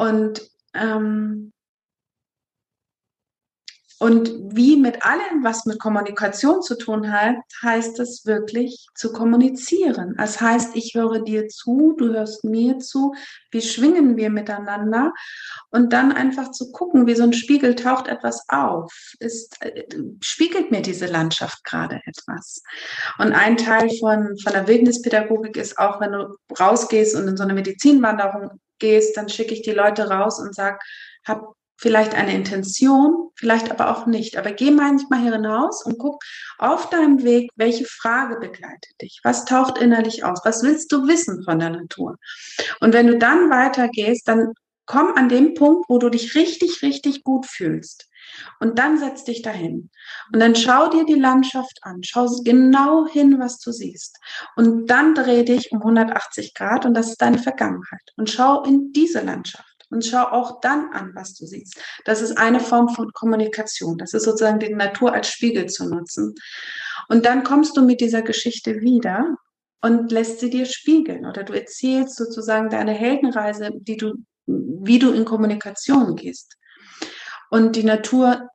Und, 0.00 0.50
ähm, 0.72 1.52
und 3.98 4.30
wie 4.56 4.78
mit 4.78 5.04
allem, 5.04 5.44
was 5.44 5.66
mit 5.66 5.78
Kommunikation 5.78 6.62
zu 6.62 6.78
tun 6.78 7.12
hat, 7.12 7.36
heißt 7.62 8.00
es 8.00 8.24
wirklich 8.24 8.86
zu 8.94 9.12
kommunizieren. 9.12 10.14
Das 10.16 10.40
heißt, 10.40 10.74
ich 10.74 10.94
höre 10.94 11.22
dir 11.22 11.48
zu, 11.48 11.96
du 11.98 12.14
hörst 12.14 12.44
mir 12.44 12.78
zu, 12.78 13.12
wie 13.50 13.60
schwingen 13.60 14.16
wir 14.16 14.30
miteinander 14.30 15.12
und 15.68 15.92
dann 15.92 16.12
einfach 16.12 16.50
zu 16.50 16.72
gucken, 16.72 17.06
wie 17.06 17.14
so 17.14 17.24
ein 17.24 17.34
Spiegel 17.34 17.74
taucht 17.74 18.08
etwas 18.08 18.46
auf. 18.48 18.90
Ist, 19.18 19.58
äh, 19.60 19.84
spiegelt 20.22 20.70
mir 20.70 20.80
diese 20.80 21.08
Landschaft 21.08 21.62
gerade 21.64 22.00
etwas? 22.06 22.62
Und 23.18 23.34
ein 23.34 23.58
Teil 23.58 23.90
von, 23.98 24.34
von 24.38 24.52
der 24.54 24.66
Wildnispädagogik 24.66 25.58
ist 25.58 25.76
auch, 25.76 26.00
wenn 26.00 26.12
du 26.12 26.34
rausgehst 26.58 27.16
und 27.16 27.28
in 27.28 27.36
so 27.36 27.42
eine 27.42 27.52
Medizinwanderung 27.52 28.58
gehst, 28.80 29.16
dann 29.16 29.28
schicke 29.28 29.54
ich 29.54 29.62
die 29.62 29.70
Leute 29.70 30.08
raus 30.08 30.40
und 30.40 30.54
sage, 30.54 30.78
hab 31.24 31.54
vielleicht 31.80 32.14
eine 32.14 32.34
Intention, 32.34 33.30
vielleicht 33.36 33.70
aber 33.70 33.90
auch 33.90 34.06
nicht. 34.06 34.36
Aber 34.36 34.52
geh 34.52 34.70
manchmal 34.70 35.22
hier 35.22 35.32
hinaus 35.32 35.82
und 35.84 35.98
guck 35.98 36.22
auf 36.58 36.90
deinem 36.90 37.22
Weg, 37.22 37.50
welche 37.56 37.86
Frage 37.86 38.38
begleitet 38.38 39.00
dich? 39.00 39.20
Was 39.24 39.46
taucht 39.46 39.78
innerlich 39.78 40.24
aus? 40.24 40.40
Was 40.44 40.62
willst 40.62 40.92
du 40.92 41.08
wissen 41.08 41.42
von 41.42 41.58
der 41.58 41.70
Natur? 41.70 42.16
Und 42.80 42.92
wenn 42.92 43.06
du 43.06 43.16
dann 43.16 43.48
weitergehst, 43.48 44.28
dann 44.28 44.52
komm 44.84 45.14
an 45.14 45.30
den 45.30 45.54
Punkt, 45.54 45.86
wo 45.88 45.98
du 45.98 46.10
dich 46.10 46.34
richtig, 46.34 46.82
richtig 46.82 47.24
gut 47.24 47.46
fühlst. 47.46 48.09
Und 48.58 48.78
dann 48.78 48.98
setz 48.98 49.24
dich 49.24 49.42
dahin. 49.42 49.90
Und 50.32 50.40
dann 50.40 50.54
schau 50.54 50.88
dir 50.88 51.04
die 51.04 51.14
Landschaft 51.14 51.78
an. 51.82 52.02
Schau 52.02 52.26
genau 52.44 53.06
hin, 53.06 53.38
was 53.38 53.58
du 53.58 53.72
siehst. 53.72 54.18
Und 54.56 54.86
dann 54.86 55.14
dreh 55.14 55.44
dich 55.44 55.72
um 55.72 55.78
180 55.78 56.54
Grad 56.54 56.84
und 56.84 56.94
das 56.94 57.08
ist 57.08 57.22
deine 57.22 57.38
Vergangenheit. 57.38 58.12
Und 58.16 58.30
schau 58.30 58.62
in 58.62 58.92
diese 58.92 59.20
Landschaft. 59.20 59.64
Und 59.90 60.04
schau 60.04 60.22
auch 60.22 60.60
dann 60.60 60.92
an, 60.92 61.12
was 61.14 61.34
du 61.34 61.46
siehst. 61.46 61.76
Das 62.04 62.22
ist 62.22 62.38
eine 62.38 62.60
Form 62.60 62.90
von 62.90 63.10
Kommunikation. 63.12 63.98
Das 63.98 64.14
ist 64.14 64.22
sozusagen 64.22 64.60
die 64.60 64.72
Natur 64.72 65.12
als 65.12 65.28
Spiegel 65.28 65.66
zu 65.66 65.88
nutzen. 65.88 66.34
Und 67.08 67.26
dann 67.26 67.42
kommst 67.42 67.76
du 67.76 67.84
mit 67.84 68.00
dieser 68.00 68.22
Geschichte 68.22 68.82
wieder 68.82 69.36
und 69.80 70.12
lässt 70.12 70.38
sie 70.38 70.50
dir 70.50 70.66
spiegeln. 70.66 71.26
Oder 71.26 71.42
du 71.42 71.54
erzählst 71.54 72.16
sozusagen 72.16 72.70
deine 72.70 72.92
Heldenreise, 72.92 73.70
die 73.74 73.96
du, 73.96 74.14
wie 74.46 75.00
du 75.00 75.10
in 75.12 75.24
Kommunikation 75.24 76.14
gehst 76.14 76.59
und 77.50 77.76
die 77.76 77.84
Natur 77.84 78.48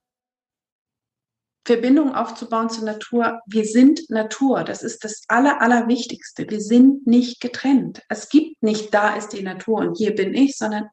Verbindung 1.65 2.13
aufzubauen 2.13 2.69
zur 2.69 2.85
Natur. 2.85 3.41
Wir 3.47 3.65
sind 3.65 4.07
Natur. 4.09 4.63
Das 4.63 4.83
ist 4.83 5.03
das 5.03 5.23
Aller, 5.27 5.61
Allerwichtigste. 5.61 6.47
Wir 6.47 6.61
sind 6.61 7.07
nicht 7.07 7.41
getrennt. 7.41 8.03
Es 8.07 8.29
gibt 8.29 8.61
nicht, 8.61 8.93
da 8.93 9.15
ist 9.15 9.29
die 9.29 9.41
Natur 9.41 9.79
und 9.79 9.97
hier 9.97 10.13
bin 10.13 10.35
ich, 10.35 10.57
sondern 10.57 10.89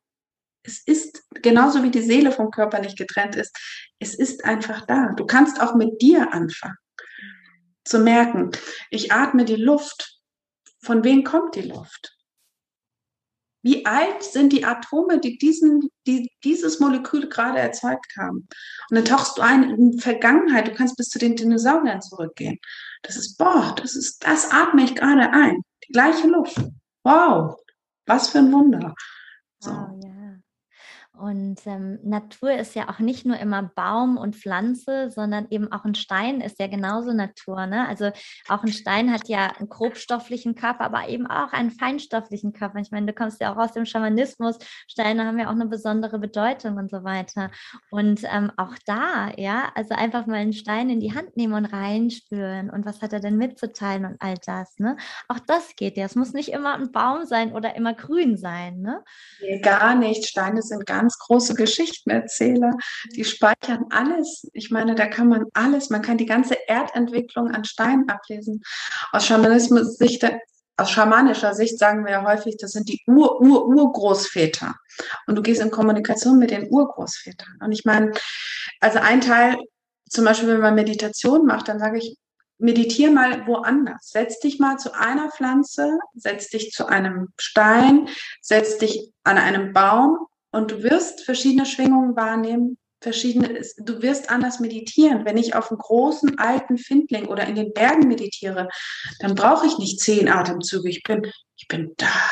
es 0.63 0.83
ist 0.87 1.23
genauso 1.43 1.83
wie 1.83 1.91
die 1.91 2.03
Seele 2.03 2.33
vom 2.33 2.51
Körper 2.51 2.81
nicht 2.81 2.97
getrennt 2.97 3.37
ist. 3.37 3.55
Es 3.99 4.15
ist 4.15 4.45
einfach 4.45 4.87
da. 4.87 5.13
Du 5.17 5.27
kannst 5.27 5.61
auch 5.61 5.75
mit 5.75 6.01
dir 6.01 6.33
anfangen 6.33 6.77
zu 7.85 7.99
merken, 7.99 8.53
ich 8.91 9.13
atme 9.13 9.45
die 9.45 9.57
Luft. 9.57 10.21
Von 10.85 11.05
wem 11.05 11.25
kommt 11.25 11.55
die 11.55 11.63
Luft? 11.63 12.17
Wie 13.63 13.87
alt 13.87 14.23
sind 14.23 14.53
die 14.53 14.65
Atome, 14.65 15.21
die, 15.21 15.39
diesen, 15.39 15.89
die 16.07 16.29
dieses 16.43 16.81
Molekül 16.81 17.29
gerade 17.29 17.59
erzeugt 17.59 18.15
haben? 18.19 18.49
Und 18.91 18.97
dann 18.97 19.05
tauchst 19.05 19.39
du 19.39 19.43
ein 19.43 19.71
in 19.71 19.99
Vergangenheit, 19.99 20.67
du 20.67 20.75
kannst 20.75 20.97
bis 20.97 21.09
zu 21.09 21.19
den 21.19 21.37
Dinosauriern 21.37 22.03
zurückgehen. 22.03 22.59
Das 23.03 23.17
ist, 23.17 23.37
boah, 23.39 23.75
das 23.77 23.95
ist, 23.95 24.25
das 24.27 24.51
atme 24.51 24.83
ich 24.83 24.95
gerade 24.95 25.31
ein. 25.33 25.63
Die 25.89 25.93
gleiche 25.93 26.27
Luft. 26.27 26.57
Wow, 27.05 27.57
was 28.07 28.31
für 28.31 28.39
ein 28.39 28.53
Wunder. 28.53 28.95
So. 29.61 29.71
Oh, 29.71 30.01
ja. 30.03 30.12
Und 31.23 31.65
ähm, 31.67 32.01
Natur 32.03 32.51
ist 32.55 32.75
ja 32.75 32.89
auch 32.89 32.99
nicht 32.99 33.25
nur 33.25 33.39
immer 33.39 33.63
Baum 33.63 34.17
und 34.17 34.35
Pflanze, 34.35 35.09
sondern 35.09 35.47
eben 35.51 35.71
auch 35.71 35.85
ein 35.85 35.95
Stein 35.95 36.41
ist 36.41 36.59
ja 36.59 36.67
genauso 36.67 37.13
Natur. 37.13 37.65
Ne? 37.67 37.87
Also 37.87 38.11
auch 38.49 38.65
ein 38.65 38.73
Stein 38.73 39.13
hat 39.13 39.29
ja 39.29 39.53
einen 39.57 39.69
grobstofflichen 39.69 40.57
Körper, 40.57 40.85
aber 40.85 41.09
eben 41.09 41.29
auch 41.29 41.53
einen 41.53 41.71
feinstofflichen 41.71 42.53
Körper. 42.53 42.81
Ich 42.81 42.91
meine, 42.91 43.07
du 43.07 43.13
kommst 43.13 43.41
ja 43.41 43.53
auch 43.53 43.57
aus 43.57 43.71
dem 43.71 43.87
Schamanismus. 43.87 44.59
Steine 44.89 45.25
haben 45.25 45.39
ja 45.39 45.47
auch 45.47 45.53
eine 45.53 45.67
besondere 45.67 46.19
Bedeutung 46.19 46.77
und 46.77 46.91
so 46.91 47.05
weiter. 47.05 47.53
Und 47.93 48.25
ähm, 48.25 48.51
auch 48.57 48.75
da, 48.85 49.31
ja, 49.37 49.71
also 49.77 49.95
einfach 49.95 50.27
mal 50.27 50.39
einen 50.39 50.53
Stein 50.53 50.91
in 50.91 50.99
die 50.99 51.15
Hand 51.15 51.37
nehmen 51.37 51.55
und 51.55 51.67
reinspüren 51.67 52.69
und 52.69 52.85
was 52.85 53.01
hat 53.01 53.13
er 53.13 53.21
denn 53.21 53.37
mitzuteilen 53.37 54.07
und 54.07 54.17
all 54.21 54.35
das. 54.45 54.77
Ne? 54.81 54.97
Auch 55.29 55.39
das 55.39 55.77
geht 55.77 55.97
ja. 55.97 56.05
Es 56.05 56.17
muss 56.17 56.33
nicht 56.33 56.49
immer 56.49 56.75
ein 56.75 56.91
Baum 56.91 57.27
sein 57.27 57.53
oder 57.53 57.77
immer 57.77 57.95
grün 57.95 58.37
sein. 58.37 58.81
Ne? 58.81 59.05
Nee, 59.41 59.61
gar 59.61 59.95
nicht. 59.95 60.27
Steine 60.27 60.63
sind 60.63 60.85
gar 60.85 61.12
ganz 61.13 61.19
große 61.19 61.55
Geschichtenerzähler. 61.55 62.73
Die 63.15 63.25
speichern 63.25 63.87
alles. 63.91 64.49
Ich 64.53 64.71
meine, 64.71 64.95
da 64.95 65.07
kann 65.07 65.29
man 65.29 65.45
alles, 65.55 65.91
man 65.91 66.03
kann 66.03 66.19
die 66.19 66.27
ganze 66.27 66.57
Erdentwicklung 66.67 67.51
an 67.51 67.65
Steinen 67.65 68.09
ablesen. 68.09 68.63
Aus 69.13 69.27
Schamanismus 69.27 69.97
Sicht, 69.97 70.25
aus 70.77 70.91
schamanischer 70.91 71.55
Sicht 71.55 71.79
sagen 71.79 72.05
wir 72.05 72.13
ja 72.13 72.25
häufig, 72.25 72.57
das 72.59 72.73
sind 72.73 72.89
die 72.89 73.01
Ur, 73.07 73.41
Ur, 73.41 73.67
Urgroßväter. 73.67 74.75
Und 75.27 75.37
du 75.37 75.43
gehst 75.43 75.61
in 75.61 75.71
Kommunikation 75.71 76.39
mit 76.39 76.51
den 76.51 76.69
Urgroßvätern. 76.71 77.59
Und 77.61 77.73
ich 77.73 77.85
meine, 77.85 78.13
also 78.81 78.99
ein 78.99 79.21
Teil, 79.21 79.57
zum 80.09 80.25
Beispiel, 80.25 80.49
wenn 80.49 80.61
man 80.61 80.75
Meditation 80.75 81.47
macht, 81.47 81.69
dann 81.69 81.79
sage 81.79 81.99
ich, 81.99 82.17
meditiere 82.59 83.11
mal 83.11 83.47
woanders. 83.47 84.11
Setz 84.11 84.39
dich 84.39 84.61
mal 84.61 84.79
zu 84.79 84.95
einer 84.95 85.31
Pflanze, 85.31 85.99
setz 86.15 86.49
dich 86.49 86.71
zu 86.71 86.87
einem 86.87 87.29
Stein, 87.39 88.09
setz 88.41 88.79
dich 88.79 89.13
an 89.25 89.37
einem 89.37 89.73
Baum 89.73 90.29
und 90.53 90.71
du 90.71 90.83
wirst 90.83 91.25
verschiedene 91.25 91.67
Schwingungen 91.67 92.15
wahrnehmen, 92.15 92.79
verschiedene, 93.01 93.61
du 93.79 94.01
wirst 94.01 94.31
anders 94.31 94.61
meditieren. 94.61 95.25
Wenn 95.25 95.37
ich 95.37 95.55
auf 95.55 95.71
einem 95.71 95.79
großen 95.79 96.39
alten 96.39 96.79
Findling 96.79 97.27
oder 97.27 97.47
in 97.47 97.57
den 97.57 97.73
Bergen 97.73 98.07
meditiere, 98.07 98.69
dann 99.19 99.35
brauche 99.35 99.67
ich 99.67 99.79
nicht 99.79 100.01
zehn 100.01 100.29
Atemzüge. 100.29 100.89
Ich 100.89 101.03
bin, 101.03 101.31
ich 101.57 101.67
bin 101.69 101.95
da. 101.97 102.31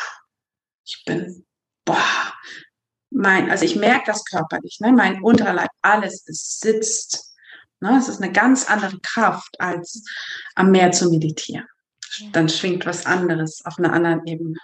Ich 0.87 1.03
bin, 1.05 1.45
boah. 1.85 2.35
Mein, 3.13 3.51
also 3.51 3.65
ich 3.65 3.75
merke 3.75 4.05
das 4.07 4.25
körperlich, 4.25 4.79
ne? 4.79 4.93
mein 4.93 5.21
Unterleib, 5.23 5.71
alles, 5.83 6.23
es 6.29 6.61
sitzt. 6.61 7.35
Ne? 7.81 7.99
Es 7.99 8.09
ist 8.09 8.23
eine 8.23 8.31
ganz 8.31 8.71
andere 8.71 9.01
Kraft, 9.01 9.61
als 9.61 10.05
am 10.55 10.71
Meer 10.71 10.93
zu 10.93 11.11
meditieren. 11.11 11.67
Dann 12.33 12.49
schwingt 12.49 12.87
was 12.87 13.07
anderes 13.07 13.65
auf 13.65 13.79
einer 13.79 13.93
anderen 13.93 14.25
Ebene 14.27 14.59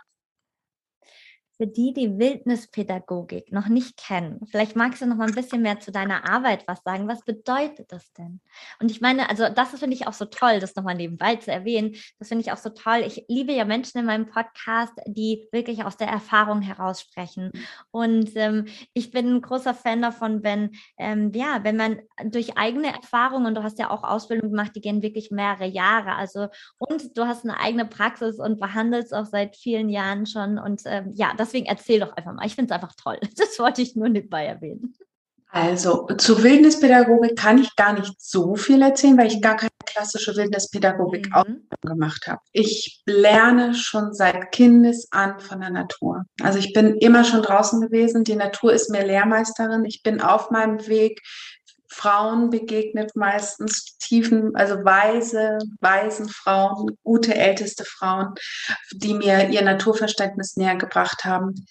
für 1.57 1.67
die, 1.67 1.93
die 1.93 2.19
Wildnispädagogik 2.19 3.53
noch 3.53 3.69
nicht 3.69 3.97
kennen, 3.97 4.41
vielleicht 4.51 4.77
magst 4.77 5.01
du 5.01 5.07
noch 5.07 5.17
mal 5.17 5.29
ein 5.29 5.35
bisschen 5.35 5.63
mehr 5.63 5.81
zu 5.81 5.91
deiner 5.91 6.29
Arbeit 6.29 6.65
was 6.67 6.83
sagen. 6.83 7.09
Was 7.09 7.25
bedeutet 7.25 7.93
das 7.93 8.13
denn? 8.13 8.41
Und 8.81 8.91
ich 8.91 9.01
meine, 9.01 9.29
also 9.31 9.49
das 9.49 9.71
finde 9.79 9.97
ich 9.97 10.07
auch 10.07 10.13
so 10.13 10.27
toll, 10.27 10.61
das 10.61 10.77
nochmal 10.77 10.95
nebenbei 10.95 11.37
zu 11.37 11.51
erwähnen. 11.51 11.95
Das 12.19 12.29
finde 12.29 12.43
ich 12.43 12.53
auch 12.53 12.57
so 12.57 12.71
toll. 12.71 13.03
Ich 13.07 13.25
liebe 13.29 13.53
ja 13.53 13.65
Menschen 13.65 13.99
in 13.99 14.07
meinem 14.07 14.27
Podcast, 14.27 14.93
die 15.07 15.49
wirklich 15.53 15.85
aus 15.85 15.97
der 15.97 16.09
Erfahrung 16.09 16.61
heraus 16.61 17.01
sprechen. 17.01 17.51
Und 17.91 18.33
ähm, 18.37 18.67
ich 18.93 19.11
bin 19.11 19.37
ein 19.37 19.43
großer 19.43 19.75
Fan 19.75 20.03
davon, 20.03 20.43
wenn, 20.43 20.73
ähm, 20.99 21.33
ja, 21.35 21.61
wenn 21.63 21.77
man 21.77 22.01
durch 22.25 22.57
eigene 22.57 22.89
Erfahrungen, 22.89 23.47
und 23.47 23.55
du 23.55 23.63
hast 23.63 23.79
ja 23.79 23.91
auch 23.91 24.03
Ausbildung 24.03 24.51
gemacht, 24.51 24.73
die 24.75 24.81
gehen 24.81 25.03
wirklich 25.03 25.31
mehrere 25.31 25.67
Jahre. 25.67 26.15
Also, 26.17 26.49
und 26.79 27.17
du 27.17 27.27
hast 27.27 27.45
eine 27.45 27.59
eigene 27.59 27.87
Praxis 27.87 28.39
und 28.39 28.61
behandelst 28.61 29.15
auch 29.15 29.27
seit 29.27 29.57
vielen 29.57 29.89
Jahren 29.89 30.27
schon. 30.27 30.59
Und 30.59 30.83
ähm, 30.87 31.13
ja, 31.15 31.33
das 31.37 31.46
deswegen 31.47 31.67
erzähl 31.67 32.01
doch 32.01 32.13
einfach 32.17 32.33
mal. 32.33 32.47
Ich 32.47 32.55
finde 32.55 32.75
es 32.75 32.81
einfach 32.81 32.95
toll. 32.97 33.19
Das 33.37 33.59
wollte 33.59 33.83
ich 33.83 33.97
nur 33.97 34.09
nebenbei 34.09 34.47
erwähnen. 34.47 34.95
Also 35.49 36.07
zu 36.19 36.43
Wildnispädagogik 36.43 37.37
kann 37.37 37.59
ich 37.59 37.75
gar 37.77 37.95
nicht 37.95 38.21
so 38.21 38.57
viel 38.57 38.83
erzählen, 38.83 39.17
weil 39.17 39.29
ich 39.29 39.41
gar 39.41 39.57
keine 39.57 39.71
klassische 39.87 40.37
Wildnispädagogik 40.37 41.31
mhm. 41.35 41.69
gemacht 41.81 42.27
habe. 42.27 42.41
Ich 42.53 43.03
lerne 43.07 43.75
schon 43.75 44.13
seit 44.13 44.53
Kindes 44.53 45.09
an 45.13 45.39
von 45.41 45.61
der 45.61 45.71
Natur. 45.71 46.25
Also 46.43 46.59
ich 46.59 46.75
bin 46.75 46.97
immer 46.97 47.25
schon 47.25 47.43
draußen 47.43 47.81
gewesen. 47.81 48.25
Die 48.25 48.37
Natur 48.37 48.73
ist 48.73 48.91
mir 48.91 49.07
Lehrmeisterin. 49.07 49.85
Ich 49.87 50.03
bin 50.03 50.21
auf 50.21 50.51
meinem 50.51 50.87
Weg 50.89 51.23
Frauen 51.97 52.51
begegnet, 52.51 53.17
meistens 53.17 53.97
tiefen, 53.99 54.55
also 54.55 54.85
weise, 54.85 55.59
weisen 55.81 56.29
Frauen, 56.29 56.97
gute 57.03 57.35
älteste 57.35 57.85
Frauen, 57.85 58.35
die 58.93 59.15
mir 59.15 59.49
ihr 59.49 59.63
Naturverständnis 59.63 60.57
näher 60.57 60.77
gebracht 60.77 61.25
haben. 61.25 61.67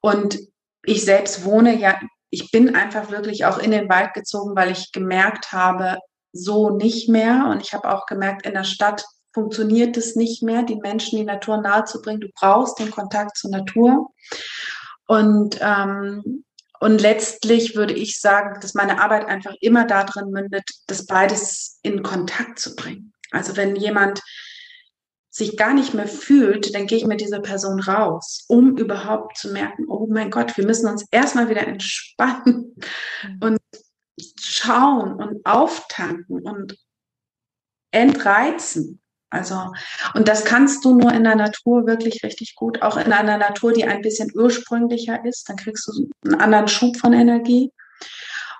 Und 0.00 0.38
ich 0.82 1.04
selbst 1.04 1.44
wohne 1.44 1.76
ja, 1.76 2.00
ich 2.30 2.50
bin 2.50 2.74
einfach 2.74 3.10
wirklich 3.10 3.44
auch 3.44 3.58
in 3.58 3.70
den 3.70 3.88
Wald 3.88 4.14
gezogen, 4.14 4.56
weil 4.56 4.70
ich 4.70 4.92
gemerkt 4.92 5.52
habe, 5.52 5.98
so 6.32 6.70
nicht 6.70 7.08
mehr. 7.08 7.46
Und 7.50 7.60
ich 7.62 7.74
habe 7.74 7.92
auch 7.92 8.06
gemerkt, 8.06 8.46
in 8.46 8.54
der 8.54 8.64
Stadt 8.64 9.04
funktioniert 9.34 9.96
es 9.98 10.16
nicht 10.16 10.42
mehr, 10.42 10.62
die 10.62 10.76
Menschen 10.76 11.18
die 11.18 11.24
Natur 11.24 11.58
nahezubringen. 11.58 12.22
Du 12.22 12.28
brauchst 12.34 12.78
den 12.78 12.90
Kontakt 12.90 13.36
zur 13.36 13.50
Natur. 13.50 14.08
Und 15.06 15.58
ähm, 15.60 16.45
und 16.86 17.00
letztlich 17.00 17.74
würde 17.74 17.94
ich 17.94 18.20
sagen, 18.20 18.60
dass 18.60 18.74
meine 18.74 19.02
Arbeit 19.02 19.26
einfach 19.26 19.56
immer 19.60 19.88
darin 19.88 20.30
mündet, 20.30 20.62
das 20.86 21.04
beides 21.04 21.80
in 21.82 22.04
Kontakt 22.04 22.60
zu 22.60 22.76
bringen. 22.76 23.12
Also 23.32 23.56
wenn 23.56 23.74
jemand 23.74 24.22
sich 25.28 25.56
gar 25.56 25.74
nicht 25.74 25.94
mehr 25.94 26.06
fühlt, 26.06 26.72
dann 26.76 26.86
gehe 26.86 26.98
ich 26.98 27.04
mit 27.04 27.20
dieser 27.20 27.40
Person 27.40 27.80
raus, 27.80 28.44
um 28.46 28.76
überhaupt 28.76 29.36
zu 29.36 29.50
merken, 29.52 29.86
oh 29.88 30.06
mein 30.08 30.30
Gott, 30.30 30.56
wir 30.56 30.64
müssen 30.64 30.88
uns 30.88 31.04
erstmal 31.10 31.48
wieder 31.48 31.66
entspannen 31.66 32.76
mhm. 33.24 33.38
und 33.40 33.58
schauen 34.38 35.14
und 35.14 35.44
auftanken 35.44 36.40
und 36.40 36.78
entreizen. 37.90 39.02
Also, 39.30 39.72
und 40.14 40.28
das 40.28 40.44
kannst 40.44 40.84
du 40.84 40.94
nur 40.94 41.12
in 41.12 41.24
der 41.24 41.34
Natur 41.34 41.86
wirklich 41.86 42.22
richtig 42.22 42.54
gut, 42.54 42.82
auch 42.82 42.96
in 42.96 43.12
einer 43.12 43.38
Natur, 43.38 43.72
die 43.72 43.84
ein 43.84 44.00
bisschen 44.00 44.30
ursprünglicher 44.34 45.24
ist. 45.24 45.48
Dann 45.48 45.56
kriegst 45.56 45.86
du 45.88 46.08
einen 46.24 46.40
anderen 46.40 46.68
Schub 46.68 46.96
von 46.96 47.12
Energie. 47.12 47.72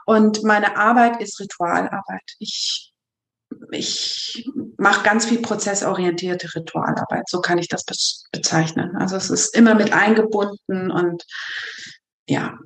Und 0.06 0.42
meine 0.42 0.76
Arbeit 0.76 1.20
ist 1.20 1.38
Ritualarbeit. 1.40 2.22
Ich, 2.38 2.92
ich 3.70 4.48
mache 4.76 5.04
ganz 5.04 5.26
viel 5.26 5.40
prozessorientierte 5.40 6.52
Ritualarbeit. 6.54 7.28
So 7.28 7.40
kann 7.40 7.58
ich 7.58 7.68
das 7.68 7.84
bezeichnen. 8.32 8.96
Also 8.96 9.16
es 9.16 9.30
ist 9.30 9.54
immer 9.54 9.74
mit 9.74 9.92
eingebunden 9.92 10.90
und 10.90 11.24
ja. 12.28 12.58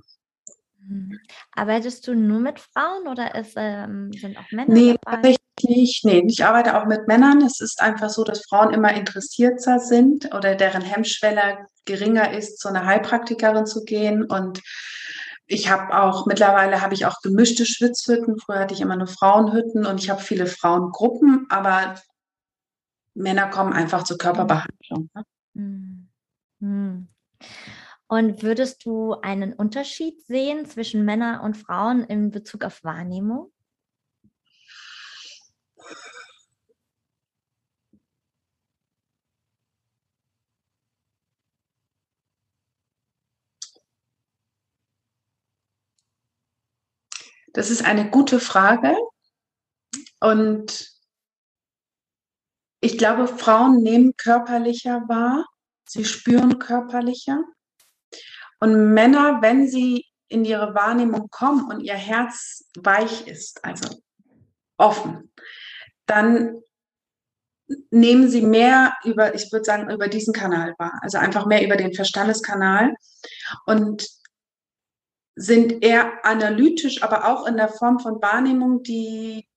Arbeitest 1.53 2.07
du 2.07 2.15
nur 2.15 2.41
mit 2.41 2.59
Frauen 2.59 3.07
oder 3.09 3.35
ist, 3.35 3.55
ähm, 3.57 4.13
sind 4.13 4.39
auch 4.39 4.51
Männer 4.51 4.73
nee, 4.73 4.97
dabei? 5.03 5.37
Nicht, 5.63 6.05
nee, 6.05 6.25
ich 6.27 6.45
arbeite 6.45 6.81
auch 6.81 6.87
mit 6.87 7.07
Männern. 7.07 7.43
Es 7.43 7.61
ist 7.61 7.83
einfach 7.83 8.11
so, 8.11 8.25
dass 8.25 8.47
Frauen 8.47 8.73
immer 8.73 8.95
interessierter 8.95 9.79
sind 9.79 10.35
oder 10.35 10.55
deren 10.55 10.83
Hemmschwelle 10.83 11.67
geringer 11.85 12.33
ist, 12.33 12.59
zu 12.61 12.69
einer 12.69 12.87
Heilpraktikerin 12.87 13.67
zu 13.67 13.85
gehen. 13.85 14.25
Und 14.25 14.61
ich 15.47 15.71
habe 15.71 16.01
auch, 16.01 16.27
mittlerweile 16.27 16.81
habe 16.81 16.95
ich 16.95 17.07
auch 17.07 17.21
gemischte 17.23 17.67
Schwitzhütten. 17.67 18.39
Früher 18.39 18.61
hatte 18.61 18.75
ich 18.75 18.81
immer 18.81 18.97
nur 18.97 19.09
Frauenhütten 19.09 19.85
und 19.85 20.01
ich 20.03 20.09
habe 20.09 20.23
viele 20.23 20.47
Frauengruppen, 20.47 21.47
aber 21.51 21.97
Männer 23.15 23.49
kommen 23.49 23.73
einfach 23.73 24.05
zur 24.05 24.19
Körperbehandlung. 24.19 25.11
Ne? 25.15 25.25
Mhm. 25.55 26.09
Mhm. 26.61 27.09
Und 28.11 28.43
würdest 28.43 28.85
du 28.85 29.13
einen 29.21 29.53
Unterschied 29.53 30.21
sehen 30.27 30.67
zwischen 30.67 31.05
Männern 31.05 31.41
und 31.43 31.57
Frauen 31.57 32.03
in 32.03 32.33
Bezug 32.33 32.65
auf 32.65 32.83
Wahrnehmung? 32.83 33.53
Das 47.53 47.71
ist 47.71 47.85
eine 47.85 48.11
gute 48.11 48.41
Frage. 48.41 48.97
Und 50.19 50.91
ich 52.81 52.99
glaube, 52.99 53.29
Frauen 53.29 53.85
nehmen 53.85 54.17
körperlicher 54.17 55.09
wahr. 55.09 55.47
Sie 55.89 56.05
spüren 56.05 56.59
körperlicher. 56.59 57.45
Und 58.61 58.93
Männer, 58.95 59.43
wenn 59.43 59.69
sie 59.69 60.07
in 60.29 60.45
ihre 60.45 60.75
Wahrnehmung 60.75 61.29
kommen 61.31 61.71
und 61.71 61.81
ihr 61.81 61.95
Herz 61.95 62.69
weich 62.79 63.27
ist, 63.27 63.65
also 63.65 64.01
offen, 64.77 65.33
dann 66.07 66.61
nehmen 67.91 68.29
sie 68.29 68.43
mehr 68.43 68.95
über, 69.05 69.35
ich 69.35 69.51
würde 69.53 69.65
sagen, 69.65 69.91
über 69.91 70.09
diesen 70.09 70.33
Kanal 70.33 70.75
wahr, 70.79 70.99
also 71.03 71.19
einfach 71.19 71.47
mehr 71.47 71.65
über 71.65 71.77
den 71.77 71.95
Verstandeskanal 71.95 72.95
und 73.67 74.07
sind 75.37 75.83
eher 75.83 76.25
analytisch, 76.25 77.03
aber 77.03 77.27
auch 77.27 77.47
in 77.47 77.57
der 77.57 77.69
Form 77.69 77.99
von 77.99 78.21
Wahrnehmung, 78.21 78.83
die, 78.83 79.49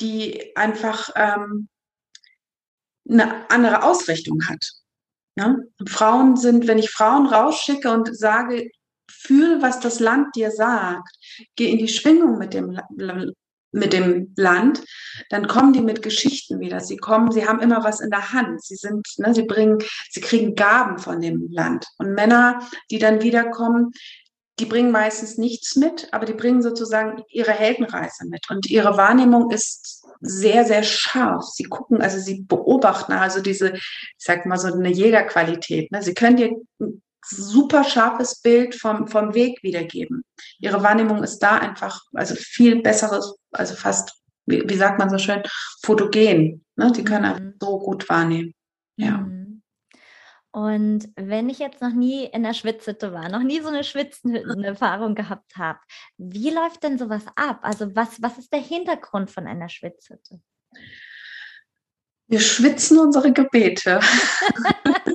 die 0.00 0.56
einfach 0.56 1.10
ähm, 1.14 1.68
eine 3.08 3.50
andere 3.50 3.82
Ausrichtung 3.82 4.46
hat. 4.48 4.64
Ja? 5.36 5.56
Frauen 5.86 6.36
sind, 6.36 6.66
wenn 6.66 6.78
ich 6.78 6.90
Frauen 6.90 7.26
rausschicke 7.26 7.90
und 7.90 8.16
sage, 8.16 8.70
fühl, 9.08 9.62
was 9.62 9.80
das 9.80 10.00
Land 10.00 10.34
dir 10.34 10.50
sagt, 10.50 11.16
geh 11.56 11.70
in 11.70 11.78
die 11.78 11.88
Schwingung 11.88 12.38
mit 12.38 12.54
dem, 12.54 12.78
mit 13.72 13.92
dem 13.92 14.32
Land, 14.36 14.82
dann 15.30 15.46
kommen 15.46 15.72
die 15.72 15.80
mit 15.80 16.02
Geschichten 16.02 16.60
wieder. 16.60 16.80
Sie 16.80 16.96
kommen, 16.96 17.30
sie 17.30 17.46
haben 17.46 17.60
immer 17.60 17.84
was 17.84 18.00
in 18.00 18.10
der 18.10 18.32
Hand. 18.32 18.62
Sie 18.62 18.76
sind, 18.76 19.06
ne, 19.18 19.34
sie 19.34 19.42
bringen, 19.42 19.78
sie 20.10 20.20
kriegen 20.20 20.54
Gaben 20.54 20.98
von 20.98 21.20
dem 21.20 21.48
Land. 21.50 21.86
Und 21.98 22.14
Männer, 22.14 22.60
die 22.90 22.98
dann 22.98 23.22
wiederkommen, 23.22 23.92
die 24.58 24.64
bringen 24.64 24.90
meistens 24.90 25.36
nichts 25.36 25.76
mit, 25.76 26.08
aber 26.12 26.24
die 26.24 26.32
bringen 26.32 26.62
sozusagen 26.62 27.22
ihre 27.28 27.52
Heldenreise 27.52 28.26
mit. 28.26 28.50
Und 28.50 28.70
ihre 28.70 28.96
Wahrnehmung 28.96 29.50
ist 29.50 29.95
sehr, 30.20 30.64
sehr 30.64 30.82
scharf. 30.82 31.44
Sie 31.44 31.64
gucken, 31.64 32.00
also 32.00 32.18
sie 32.18 32.42
beobachten, 32.42 33.12
also 33.12 33.40
diese, 33.40 33.74
ich 33.74 34.14
sag 34.18 34.46
mal 34.46 34.58
so 34.58 34.72
eine 34.72 34.90
Jägerqualität. 34.90 35.90
Ne? 35.92 36.02
Sie 36.02 36.14
können 36.14 36.36
dir 36.36 36.50
ein 36.80 37.02
super 37.24 37.84
scharfes 37.84 38.40
Bild 38.40 38.74
vom, 38.74 39.08
vom 39.08 39.34
Weg 39.34 39.62
wiedergeben. 39.62 40.22
Ihre 40.60 40.82
Wahrnehmung 40.82 41.22
ist 41.22 41.38
da 41.40 41.58
einfach, 41.58 42.00
also 42.14 42.34
viel 42.36 42.82
besseres, 42.82 43.36
also 43.50 43.74
fast, 43.74 44.12
wie, 44.46 44.62
wie 44.68 44.76
sagt 44.76 44.98
man 44.98 45.10
so 45.10 45.18
schön, 45.18 45.42
fotogen. 45.84 46.64
Ne? 46.76 46.92
Die 46.92 47.04
können 47.04 47.44
mhm. 47.44 47.54
so 47.60 47.78
gut 47.78 48.08
wahrnehmen. 48.08 48.54
Ja. 48.96 49.26
Und 50.56 51.10
wenn 51.16 51.50
ich 51.50 51.58
jetzt 51.58 51.82
noch 51.82 51.92
nie 51.92 52.24
in 52.24 52.42
der 52.42 52.54
Schwitzhütte 52.54 53.12
war, 53.12 53.28
noch 53.28 53.42
nie 53.42 53.60
so 53.60 53.68
eine 53.68 53.84
Schwitzenerfahrung 53.84 55.14
gehabt 55.14 55.54
habe, 55.58 55.78
wie 56.16 56.48
läuft 56.48 56.82
denn 56.82 56.96
sowas 56.96 57.24
ab? 57.34 57.58
Also 57.60 57.94
was, 57.94 58.22
was 58.22 58.38
ist 58.38 58.50
der 58.54 58.60
Hintergrund 58.60 59.30
von 59.30 59.46
einer 59.46 59.68
Schwitzhütte? 59.68 60.40
Wir 62.26 62.40
schwitzen 62.40 62.98
unsere 62.98 63.34
Gebete. 63.34 64.00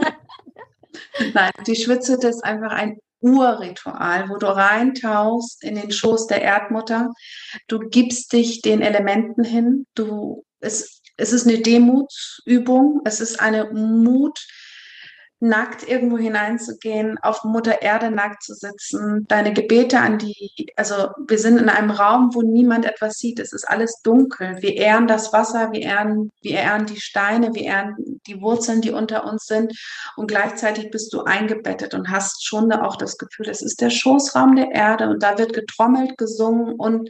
Nein, 1.34 1.52
die 1.66 1.76
Schwitzhütte 1.76 2.28
ist 2.28 2.44
einfach 2.44 2.74
ein 2.74 3.00
Urritual, 3.22 4.30
wo 4.30 4.38
du 4.38 4.46
reintauchst 4.46 5.64
in 5.64 5.74
den 5.74 5.92
Schoß 5.92 6.28
der 6.28 6.44
Erdmutter. 6.44 7.10
Du 7.68 7.80
gibst 7.80 8.32
dich 8.32 8.62
den 8.62 8.84
Elementen 8.84 9.44
hin. 9.44 9.88
Du, 9.96 10.46
es, 10.60 11.02
es 11.18 11.34
ist 11.34 11.48
eine 11.48 11.62
Demutsübung. 11.62 13.02
Es 13.06 13.22
ist 13.22 13.40
eine 13.40 13.72
Mut, 13.72 14.40
nackt 15.42 15.88
irgendwo 15.88 16.20
hineinzugehen, 16.20 17.18
auf 17.18 17.44
Mutter 17.44 17.82
Erde 17.82 18.12
nackt 18.12 18.44
zu 18.44 18.54
sitzen, 18.54 19.26
deine 19.28 19.54
Gebete 19.54 20.00
an 20.00 20.20
die, 20.20 20.68
also 20.76 21.10
wir 21.28 21.40
sind 21.40 21.58
in 21.58 21.68
einem 21.68 21.90
Raum, 21.90 22.30
wo 22.34 22.44
niemand 22.44 22.86
etwas 22.86 23.16
sieht, 23.16 23.40
es 23.40 23.52
ist 23.52 23.68
alles 23.68 24.02
dunkel. 24.04 24.58
Wir 24.62 24.78
ehren 24.78 25.08
das 25.08 25.34
Wasser, 25.34 25.72
wir 25.72 25.82
ehren, 25.82 26.32
wir 26.44 26.60
ehren 26.60 26.86
die 26.86 27.02
Steine, 27.02 27.56
wir 27.56 27.64
ehren 27.64 28.20
die 28.28 28.40
Wurzeln, 28.40 28.82
die 28.82 28.92
unter 28.92 29.26
uns 29.26 29.46
sind. 29.46 29.74
Und 30.16 30.28
gleichzeitig 30.28 30.92
bist 30.92 31.12
du 31.12 31.24
eingebettet 31.24 31.96
und 31.96 32.12
hast 32.12 32.46
schon 32.46 32.72
auch 32.72 32.96
das 32.96 33.18
Gefühl, 33.18 33.50
es 33.50 33.64
ist 33.64 33.82
der 33.82 33.90
Schoßraum 33.90 34.56
der 34.56 34.72
Erde. 34.72 35.10
Und 35.10 35.24
da 35.24 35.40
wird 35.40 35.54
getrommelt, 35.54 36.20
gesungen 36.20 36.76
und 36.76 37.10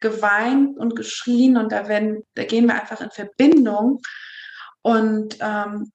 geweint 0.00 0.76
und 0.76 0.96
geschrien. 0.96 1.56
Und 1.56 1.72
da 1.72 1.88
werden, 1.88 2.24
da 2.34 2.44
gehen 2.44 2.66
wir 2.66 2.74
einfach 2.74 3.00
in 3.00 3.10
Verbindung. 3.10 4.00
Und 4.82 5.38
ähm, 5.40 5.90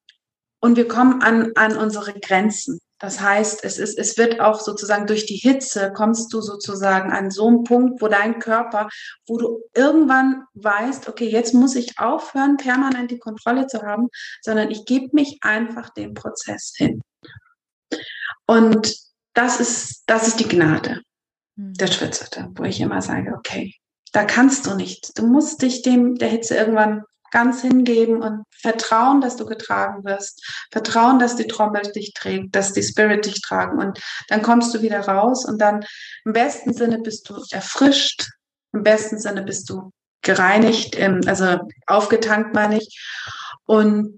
und 0.66 0.78
wir 0.78 0.88
kommen 0.88 1.22
an, 1.22 1.52
an 1.54 1.78
unsere 1.78 2.20
Grenzen. 2.20 2.80
Das 2.98 3.22
heißt, 3.22 3.64
es, 3.64 3.78
ist, 3.78 4.00
es 4.00 4.18
wird 4.18 4.40
auch 4.40 4.60
sozusagen 4.60 5.06
durch 5.06 5.28
die 5.28 5.36
Hitze, 5.36 5.94
kommst 5.94 6.34
du 6.34 6.42
sozusagen 6.42 7.12
an 7.12 7.30
so 7.30 7.48
einen 7.48 7.64
Punkt, 7.64 8.02
wo 8.02 8.08
dein 8.08 8.40
Körper, 8.40 8.90
wo 9.28 9.38
du 9.38 9.60
irgendwann 9.76 10.44
weißt, 10.56 11.08
okay, 11.08 11.28
jetzt 11.28 11.54
muss 11.54 11.76
ich 11.76 12.00
aufhören, 12.00 12.58
permanent 12.58 13.12
die 13.12 13.20
Kontrolle 13.20 13.68
zu 13.68 13.84
haben, 13.84 14.08
sondern 14.42 14.72
ich 14.72 14.86
gebe 14.86 15.10
mich 15.12 15.38
einfach 15.42 15.92
dem 15.92 16.16
Prozess 16.16 16.74
hin. 16.76 17.00
Und 18.48 18.92
das 19.36 19.60
ist, 19.60 20.04
das 20.08 20.28
ist 20.28 20.40
die 20.40 20.48
Gnade 20.48 21.02
hm. 21.60 21.76
der 21.76 21.88
Schwitzerte, 21.88 22.50
wo 22.56 22.64
ich 22.64 22.82
immer 22.82 23.04
sage, 23.04 23.36
okay, 23.38 23.76
da 24.14 24.26
kannst 24.26 24.66
du 24.66 24.74
nicht. 24.74 25.16
Du 25.16 25.28
musst 25.28 25.62
dich 25.62 25.84
dem 25.84 26.16
der 26.16 26.30
Hitze 26.30 26.56
irgendwann 26.56 27.04
ganz 27.36 27.62
hingeben 27.62 28.22
und 28.22 28.46
vertrauen, 28.50 29.20
dass 29.20 29.36
du 29.36 29.46
getragen 29.46 30.06
wirst. 30.06 30.42
Vertrauen, 30.72 31.20
dass 31.20 31.36
die 31.36 31.48
Trommel 31.48 31.82
dich 31.92 32.14
trägt, 32.14 32.56
dass 32.56 32.72
die 32.72 32.82
Spirit 32.82 33.26
dich 33.26 33.42
tragen. 33.42 33.78
Und 33.78 34.00
dann 34.30 34.42
kommst 34.42 34.74
du 34.74 34.82
wieder 34.82 35.02
raus 35.02 35.44
und 35.44 35.60
dann 35.60 35.84
im 36.24 36.32
besten 36.32 36.74
Sinne 36.74 37.00
bist 37.00 37.30
du 37.30 37.36
erfrischt. 37.52 38.30
Im 38.72 38.84
besten 38.84 39.20
Sinne 39.20 39.44
bist 39.44 39.70
du 39.70 39.92
gereinigt, 40.22 40.98
also 41.28 41.60
aufgetankt, 41.88 42.56
meine 42.56 42.78
ich. 42.78 43.04
Und 43.66 44.18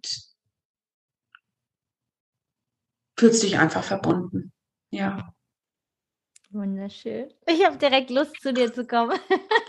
fühlst 3.17 3.41
dich 3.41 3.57
einfach 3.57 3.83
verbunden. 3.83 4.51
Ja. 4.91 5.33
Wunderschön. 6.51 7.33
Ich 7.47 7.65
habe 7.65 7.77
direkt 7.77 8.11
Lust, 8.11 8.39
zu 8.41 8.53
dir 8.53 8.71
zu 8.71 8.85
kommen. 8.85 9.17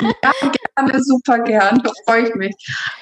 Ja, 0.01 0.33
gerne, 0.87 1.03
super 1.03 1.39
gern. 1.41 1.81
Da 1.83 1.91
freue 2.05 2.29
ich 2.29 2.35
mich. 2.35 2.55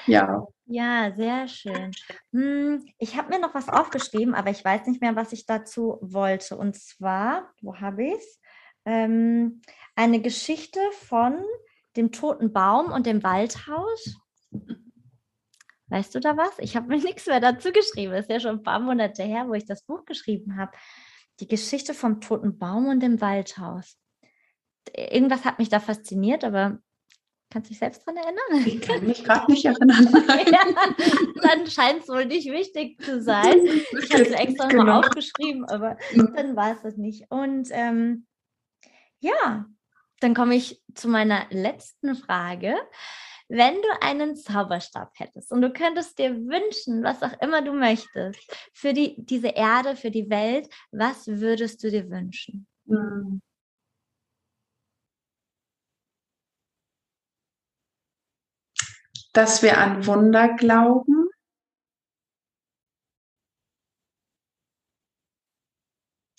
Ja. 0.05 0.45
Ja, 0.65 1.13
sehr 1.15 1.47
schön. 1.47 1.91
Hm, 2.33 2.85
ich 2.97 3.15
habe 3.15 3.29
mir 3.29 3.39
noch 3.39 3.55
was 3.55 3.69
aufgeschrieben, 3.69 4.35
aber 4.35 4.49
ich 4.49 4.63
weiß 4.63 4.85
nicht 4.87 5.01
mehr, 5.01 5.15
was 5.15 5.31
ich 5.31 5.45
dazu 5.45 5.97
wollte. 6.01 6.57
Und 6.57 6.75
zwar, 6.75 7.53
wo 7.61 7.79
habe 7.79 8.03
ich 8.03 8.15
es? 8.15 8.39
Ähm, 8.85 9.61
eine 9.95 10.21
Geschichte 10.21 10.79
von 11.07 11.41
dem 11.95 12.11
toten 12.11 12.51
Baum 12.51 12.91
und 12.91 13.05
dem 13.05 13.23
Waldhaus. 13.23 14.17
Weißt 15.87 16.13
du 16.13 16.19
da 16.19 16.35
was? 16.35 16.51
Ich 16.59 16.75
habe 16.75 16.87
mir 16.87 16.97
nichts 17.03 17.27
mehr 17.27 17.39
dazu 17.39 17.71
geschrieben. 17.71 18.13
Es 18.13 18.25
ist 18.25 18.31
ja 18.31 18.39
schon 18.41 18.57
ein 18.57 18.63
paar 18.63 18.79
Monate 18.79 19.23
her, 19.23 19.47
wo 19.47 19.53
ich 19.53 19.65
das 19.65 19.83
Buch 19.83 20.03
geschrieben 20.05 20.57
habe. 20.57 20.71
Die 21.39 21.47
Geschichte 21.47 21.93
vom 21.93 22.19
toten 22.19 22.57
Baum 22.57 22.87
und 22.87 23.01
dem 23.01 23.21
Waldhaus. 23.21 23.97
Irgendwas 24.93 25.45
hat 25.45 25.59
mich 25.59 25.69
da 25.69 25.79
fasziniert, 25.79 26.43
aber 26.43 26.79
kannst 27.49 27.69
du 27.69 27.71
dich 27.71 27.79
selbst 27.79 28.05
daran 28.05 28.17
erinnern? 28.17 28.67
Ich 28.67 28.81
kann 28.87 29.05
mich 29.05 29.23
gerade 29.23 29.51
nicht 29.51 29.65
erinnern. 29.65 30.07
ja, 30.51 30.59
dann 31.41 31.67
scheint 31.67 32.03
es 32.03 32.09
wohl 32.09 32.25
nicht 32.25 32.49
wichtig 32.51 33.01
zu 33.01 33.21
sein. 33.21 33.65
Ich 33.65 34.11
habe 34.11 34.23
es 34.23 34.31
extra 34.31 34.67
genau. 34.67 34.83
mal 34.83 34.99
aufgeschrieben, 34.99 35.65
aber 35.65 35.97
mhm. 36.13 36.33
dann 36.35 36.55
war 36.55 36.73
es 36.73 36.81
das 36.81 36.97
nicht. 36.97 37.25
Und 37.29 37.69
ähm, 37.71 38.25
ja, 39.19 39.65
dann 40.19 40.33
komme 40.33 40.55
ich 40.55 40.81
zu 40.93 41.07
meiner 41.07 41.45
letzten 41.49 42.15
Frage. 42.15 42.75
Wenn 43.49 43.75
du 43.75 43.87
einen 44.01 44.35
Zauberstab 44.35 45.11
hättest 45.15 45.53
und 45.53 45.61
du 45.61 45.71
könntest 45.71 46.19
dir 46.19 46.35
wünschen, 46.35 47.01
was 47.01 47.23
auch 47.23 47.41
immer 47.41 47.61
du 47.61 47.71
möchtest, 47.71 48.39
für 48.73 48.91
die, 48.91 49.15
diese 49.23 49.47
Erde, 49.47 49.95
für 49.95 50.11
die 50.11 50.29
Welt, 50.29 50.67
was 50.91 51.27
würdest 51.27 51.81
du 51.81 51.89
dir 51.89 52.09
wünschen? 52.09 52.67
Hm. 52.89 53.41
Dass 59.37 59.61
wir 59.61 59.77
an 59.77 60.07
Wunder 60.07 60.55
glauben. 60.55 61.29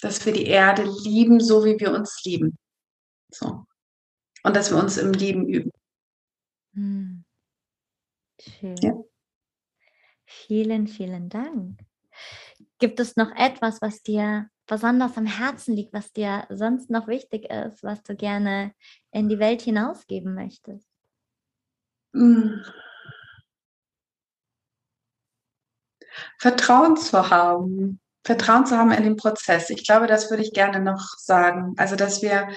Dass 0.01 0.27
wir 0.27 0.33
die 0.33 0.47
Erde 0.47 0.83
lieben, 1.05 1.39
so 1.39 1.65
wie 1.65 1.79
wir 1.79 1.93
uns 1.93 2.21
lieben. 2.25 2.59
So. 3.33 3.65
Und 4.43 4.57
dass 4.57 4.73
wir 4.73 4.79
uns 4.79 4.97
im 4.97 5.13
Lieben 5.13 5.47
üben. 5.47 5.71
Hm. 6.75 7.25
Schön. 8.41 8.77
Ja. 8.79 8.95
Vielen, 10.25 10.89
vielen 10.89 11.29
Dank. 11.29 11.79
Gibt 12.81 12.99
es 12.99 13.15
noch 13.15 13.31
etwas, 13.37 13.81
was 13.81 14.03
dir 14.03 14.51
besonders 14.67 15.17
am 15.17 15.27
Herzen 15.27 15.77
liegt, 15.77 15.93
was 15.93 16.13
dir 16.13 16.49
sonst 16.51 16.91
noch 16.91 17.07
wichtig 17.07 17.49
ist, 17.49 17.85
was 17.85 18.03
du 18.03 18.17
gerne 18.17 18.75
in 19.13 19.29
die 19.29 19.39
Welt 19.39 19.63
hinausgeben 19.63 20.35
möchtest? 20.35 20.89
Hm. 22.13 22.65
Vertrauen 26.39 26.97
zu 26.97 27.31
haben. 27.31 28.01
Vertrauen 28.25 28.67
zu 28.67 28.77
haben 28.77 28.93
in 28.93 29.05
den 29.05 29.17
Prozess. 29.17 29.71
Ich 29.71 29.87
glaube, 29.87 30.07
das 30.07 30.31
würde 30.31 30.43
ich 30.43 30.53
gerne 30.53 30.81
noch 30.81 31.17
sagen. 31.17 31.75
Also, 31.77 31.97
dass 31.97 32.23
wir 32.23 32.49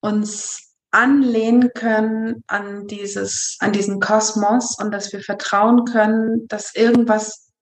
uns 0.00 0.70
anlehnen 0.90 1.72
können 1.72 2.42
an 2.48 2.86
dieses, 2.86 3.56
an 3.60 3.72
diesen 3.72 4.00
Kosmos 4.00 4.76
und 4.78 4.90
dass 4.90 5.12
wir 5.12 5.20
vertrauen 5.20 5.84
können, 5.84 6.48
dass 6.48 6.74
irgendwas, 6.74 7.52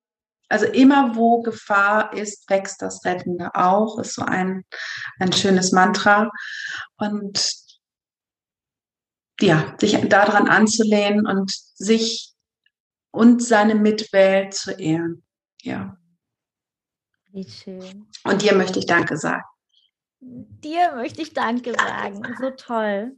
also 0.48 0.64
immer 0.64 1.14
wo 1.14 1.42
Gefahr 1.42 2.14
ist, 2.14 2.48
wächst 2.48 2.80
das 2.80 3.04
Rettende 3.04 3.54
auch, 3.54 3.98
ist 3.98 4.14
so 4.14 4.22
ein, 4.22 4.64
ein 5.18 5.32
schönes 5.32 5.72
Mantra. 5.72 6.30
Und 6.96 7.52
ja, 9.40 9.74
sich 9.78 10.08
daran 10.08 10.48
anzulehnen 10.48 11.26
und 11.26 11.52
sich 11.74 12.32
und 13.10 13.42
seine 13.42 13.74
Mitwelt 13.74 14.54
zu 14.54 14.72
ehren. 14.72 15.24
Ja. 15.62 15.96
Wie 17.30 17.48
schön. 17.48 18.06
Und 18.24 18.42
dir 18.42 18.54
möchte 18.54 18.78
ich 18.78 18.86
Danke 18.86 19.16
sagen. 19.16 19.44
Dir 20.20 20.94
möchte 20.96 21.22
ich 21.22 21.32
Danke 21.32 21.74
sagen. 21.74 22.22
So 22.40 22.50
toll. 22.50 23.16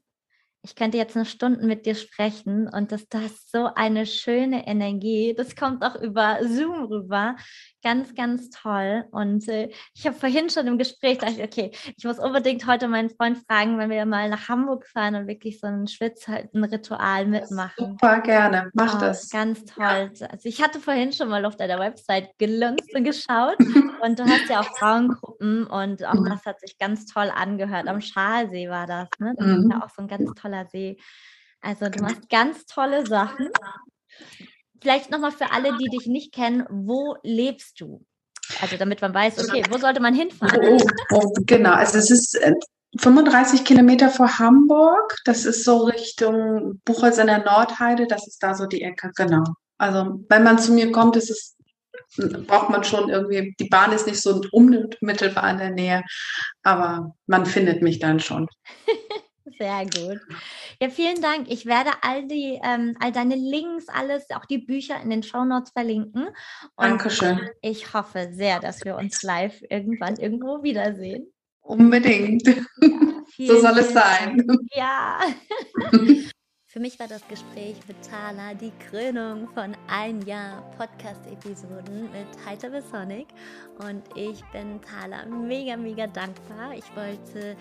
Ich 0.62 0.74
könnte 0.74 0.98
jetzt 0.98 1.16
eine 1.16 1.24
Stunde 1.24 1.64
mit 1.64 1.86
dir 1.86 1.94
sprechen 1.94 2.68
und 2.68 2.92
das, 2.92 3.08
das 3.08 3.32
ist 3.32 3.50
so 3.50 3.70
eine 3.74 4.04
schöne 4.04 4.66
Energie. 4.66 5.32
Das 5.34 5.56
kommt 5.56 5.82
auch 5.82 5.94
über 5.96 6.38
Zoom 6.42 6.84
rüber. 6.84 7.36
Ganz, 7.82 8.14
ganz 8.14 8.50
toll. 8.50 9.04
Und 9.10 9.48
äh, 9.48 9.70
ich 9.94 10.06
habe 10.06 10.14
vorhin 10.14 10.50
schon 10.50 10.66
im 10.66 10.76
Gespräch 10.76 11.18
gedacht, 11.18 11.40
okay, 11.42 11.70
ich 11.96 12.04
muss 12.04 12.18
unbedingt 12.18 12.66
heute 12.66 12.88
meinen 12.88 13.08
Freund 13.08 13.38
fragen, 13.46 13.78
wenn 13.78 13.88
wir 13.88 14.04
mal 14.04 14.28
nach 14.28 14.48
Hamburg 14.48 14.86
fahren 14.86 15.14
und 15.14 15.26
wirklich 15.26 15.60
so 15.60 15.66
ein 15.66 15.86
Schwitzhalten-Ritual 15.86 17.26
mitmachen. 17.26 17.72
Super 17.78 18.20
gerne, 18.20 18.70
mach 18.74 18.96
oh, 18.96 19.00
das. 19.00 19.30
Ganz 19.30 19.64
toll. 19.64 20.10
Ja. 20.14 20.26
Also 20.26 20.48
ich 20.48 20.62
hatte 20.62 20.78
vorhin 20.78 21.12
schon 21.12 21.30
mal 21.30 21.44
auf 21.46 21.56
deiner 21.56 21.78
Website 21.78 22.36
gelunzt 22.38 22.94
und 22.94 23.04
geschaut 23.04 23.56
und 24.02 24.18
du 24.18 24.24
hast 24.24 24.50
ja 24.50 24.60
auch 24.60 24.76
Frauengruppen 24.76 25.66
und 25.66 26.04
auch 26.04 26.14
mhm. 26.14 26.26
das 26.26 26.44
hat 26.44 26.60
sich 26.60 26.76
ganz 26.76 27.06
toll 27.06 27.30
angehört. 27.34 27.88
Am 27.88 28.02
Schalsee 28.02 28.68
war 28.68 28.86
das, 28.86 29.08
ne? 29.18 29.34
Das 29.38 29.46
mhm. 29.46 29.62
ist 29.62 29.70
ja 29.72 29.82
auch 29.82 29.90
so 29.90 30.02
ein 30.02 30.08
ganz 30.08 30.30
toller 30.34 30.66
See. 30.66 30.98
Also 31.62 31.88
du 31.88 32.02
machst 32.02 32.28
ganz 32.28 32.66
tolle 32.66 33.06
Sachen 33.06 33.48
vielleicht 34.80 35.10
nochmal 35.10 35.32
für 35.32 35.50
alle, 35.52 35.76
die 35.78 35.88
dich 35.96 36.06
nicht 36.06 36.32
kennen, 36.32 36.64
wo 36.70 37.16
lebst 37.22 37.80
du? 37.80 38.04
Also 38.60 38.76
damit 38.76 39.00
man 39.00 39.14
weiß, 39.14 39.38
okay, 39.48 39.62
wo 39.70 39.78
sollte 39.78 40.00
man 40.00 40.14
hinfahren? 40.14 40.82
Genau, 41.46 41.72
also 41.72 41.98
es 41.98 42.10
ist 42.10 42.38
35 42.98 43.60
äh, 43.60 43.64
Kilometer 43.64 44.10
vor 44.10 44.38
Hamburg. 44.38 45.16
Das 45.24 45.44
ist 45.44 45.64
so 45.64 45.84
Richtung 45.84 46.80
Buchholz 46.84 47.18
in 47.18 47.28
der 47.28 47.44
Nordheide. 47.44 48.06
Das 48.06 48.26
ist 48.26 48.42
da 48.42 48.54
so 48.54 48.66
die 48.66 48.82
Ecke, 48.82 49.12
genau. 49.16 49.44
Also 49.78 50.24
wenn 50.28 50.42
man 50.42 50.58
zu 50.58 50.72
mir 50.72 50.90
kommt, 50.90 51.16
ist 51.16 51.30
es 51.30 51.56
braucht 52.46 52.70
man 52.70 52.84
schon 52.84 53.08
irgendwie, 53.08 53.54
die 53.58 53.68
Bahn 53.68 53.92
ist 53.92 54.06
nicht 54.06 54.20
so 54.20 54.40
unmittelbar 54.50 55.50
in 55.50 55.58
der 55.58 55.70
Nähe, 55.70 56.02
aber 56.62 57.14
man 57.26 57.46
findet 57.46 57.82
mich 57.82 57.98
dann 57.98 58.20
schon. 58.20 58.48
Sehr 59.60 59.84
gut. 59.84 60.20
Ja, 60.80 60.88
vielen 60.88 61.20
Dank. 61.20 61.50
Ich 61.50 61.66
werde 61.66 61.90
all 62.00 62.26
die, 62.26 62.58
ähm, 62.64 62.96
all 62.98 63.12
deine 63.12 63.34
Links, 63.34 63.88
alles, 63.88 64.24
auch 64.30 64.46
die 64.46 64.56
Bücher 64.56 64.98
in 65.02 65.10
den 65.10 65.22
Show 65.22 65.44
Notes 65.44 65.72
verlinken. 65.72 66.28
Und 66.28 66.34
Dankeschön. 66.76 67.50
Ich 67.60 67.92
hoffe 67.92 68.30
sehr, 68.32 68.58
dass 68.58 68.82
wir 68.86 68.96
uns 68.96 69.22
live 69.22 69.60
irgendwann 69.68 70.16
irgendwo 70.16 70.62
wiedersehen. 70.62 71.30
Unbedingt. 71.60 72.46
Ja, 72.46 72.54
so 73.36 73.60
soll 73.60 73.78
es 73.78 73.92
sein. 73.92 74.46
Ja. 74.72 75.20
Für 76.72 76.78
mich 76.78 77.00
war 77.00 77.08
das 77.08 77.26
Gespräch 77.26 77.74
mit 77.88 77.96
Thala 78.08 78.54
die 78.54 78.70
Krönung 78.88 79.48
von 79.54 79.76
ein 79.88 80.22
Jahr 80.22 80.62
Podcast-Episoden 80.78 82.04
mit 82.12 82.46
Heiter 82.46 82.80
Sonic. 82.80 83.26
Und 83.78 84.04
ich 84.14 84.40
bin 84.52 84.80
Thala 84.80 85.26
mega, 85.26 85.76
mega 85.76 86.06
dankbar. 86.06 86.72
Ich 86.76 86.84
wollte 86.94 87.56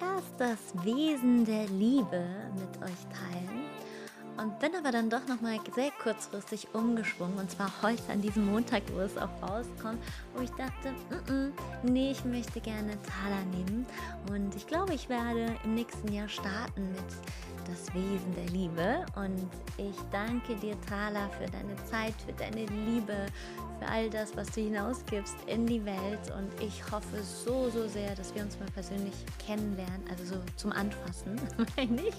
erst 0.00 0.34
das 0.38 0.84
Wesen 0.84 1.44
der 1.44 1.66
Liebe 1.68 2.24
mit 2.54 2.82
euch 2.82 3.06
teilen. 3.12 3.66
Und 4.38 4.58
bin 4.58 4.74
aber 4.76 4.92
dann 4.92 5.08
doch 5.08 5.26
nochmal 5.26 5.58
sehr 5.74 5.90
kurzfristig 6.02 6.68
umgeschwungen 6.74 7.38
und 7.38 7.50
zwar 7.50 7.72
heute 7.82 8.12
an 8.12 8.20
diesem 8.20 8.44
Montag, 8.44 8.82
wo 8.92 9.00
es 9.00 9.16
auch 9.16 9.30
rauskommt, 9.40 9.98
wo 10.34 10.42
ich 10.42 10.50
dachte, 10.50 10.92
mm 10.92 11.30
-mm, 11.30 11.52
nee, 11.84 12.10
ich 12.10 12.22
möchte 12.24 12.60
gerne 12.60 12.98
Thala 13.02 13.42
nehmen. 13.50 13.86
Und 14.30 14.54
ich 14.54 14.66
glaube, 14.66 14.92
ich 14.92 15.08
werde 15.08 15.56
im 15.64 15.74
nächsten 15.74 16.12
Jahr 16.12 16.28
starten 16.28 16.92
mit 16.92 17.04
das 17.66 17.92
Wesen 17.94 18.34
der 18.34 18.46
Liebe. 18.46 19.06
Und 19.16 19.48
ich 19.76 19.96
danke 20.10 20.54
dir, 20.56 20.76
Thala, 20.88 21.28
für 21.30 21.46
deine 21.46 21.76
Zeit, 21.84 22.14
für 22.24 22.32
deine 22.32 22.66
Liebe, 22.66 23.26
für 23.78 23.88
all 23.88 24.10
das, 24.10 24.36
was 24.36 24.50
du 24.50 24.60
hinausgibst 24.62 25.36
in 25.46 25.66
die 25.66 25.84
Welt. 25.84 26.30
Und 26.36 26.50
ich 26.60 26.82
hoffe 26.90 27.22
so, 27.22 27.68
so 27.70 27.86
sehr, 27.88 28.14
dass 28.14 28.34
wir 28.34 28.42
uns 28.42 28.58
mal 28.58 28.70
persönlich 28.70 29.14
kennenlernen, 29.44 30.04
also 30.10 30.36
so 30.36 30.40
zum 30.56 30.72
Anfassen, 30.72 31.40
meine 31.76 32.08
ich. 32.08 32.14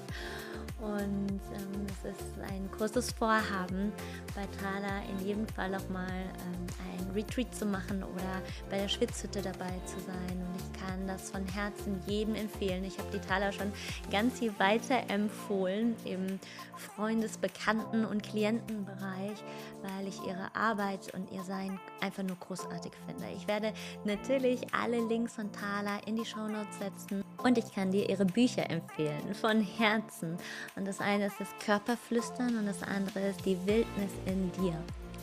Und 0.80 1.42
ähm, 1.56 1.88
es 1.88 2.12
ist 2.12 2.40
ein 2.52 2.70
großes 2.78 3.12
Vorhaben, 3.14 3.92
bei 4.36 4.46
Thala 4.62 5.02
in 5.10 5.26
jedem 5.26 5.48
Fall 5.48 5.74
auch 5.74 5.90
mal 5.90 6.08
ähm, 6.08 6.68
ein 6.92 7.12
Retreat 7.16 7.54
zu 7.56 7.66
machen 7.66 8.04
oder 8.04 8.42
bei 8.70 8.78
der 8.78 8.88
Schwitzhütte 8.88 9.42
dabei 9.42 9.74
zu 9.86 10.00
sein. 10.00 10.38
Und 10.38 10.56
ich 10.56 10.80
kann 10.80 11.08
das 11.08 11.32
von 11.32 11.44
Herzen 11.48 12.00
jedem 12.06 12.36
empfehlen. 12.36 12.84
Ich 12.84 13.00
habe 13.00 13.10
die 13.12 13.20
Thala 13.20 13.52
schon 13.52 13.72
ganz 14.12 14.38
viel 14.38 14.54
weiter 14.60 15.02
empfohlen 15.10 15.96
im 16.06 16.40
Freundes-, 16.76 17.40
Bekannten- 17.40 18.06
und 18.06 18.22
Klientenbereich, 18.22 19.44
weil 19.82 20.08
ich 20.08 20.22
ihre 20.28 20.56
Arbeit 20.56 21.12
und 21.16 21.32
ihr 21.32 21.44
Sein 21.44 21.80
einfach 22.02 22.24
nur 22.24 22.38
großartig 22.38 22.92
finde. 23.08 23.26
Ich 23.36 23.48
werde 23.48 23.74
natürlich 24.06 24.62
alle 24.76 25.00
Links 25.08 25.34
von 25.34 25.52
Thala 25.52 25.98
in 26.06 26.18
die 26.18 26.26
Shownotes 26.26 26.78
setzen 26.78 27.24
und 27.44 27.58
ich 27.58 27.72
kann 27.74 27.92
dir 27.92 28.10
ihre 28.10 28.26
Bücher 28.26 28.70
empfehlen, 28.70 29.34
von 29.34 29.62
Herzen. 29.62 30.38
Und 30.78 30.86
das 30.86 31.02
eine 31.02 31.26
ist 31.26 31.40
das 31.40 31.48
Körperflüstern 31.66 32.56
und 32.58 32.68
das 32.68 32.84
andere 32.84 33.30
ist 33.30 33.44
die 33.46 33.58
Wildnis 33.66 34.12
in 34.26 34.52
dir. 34.54 34.76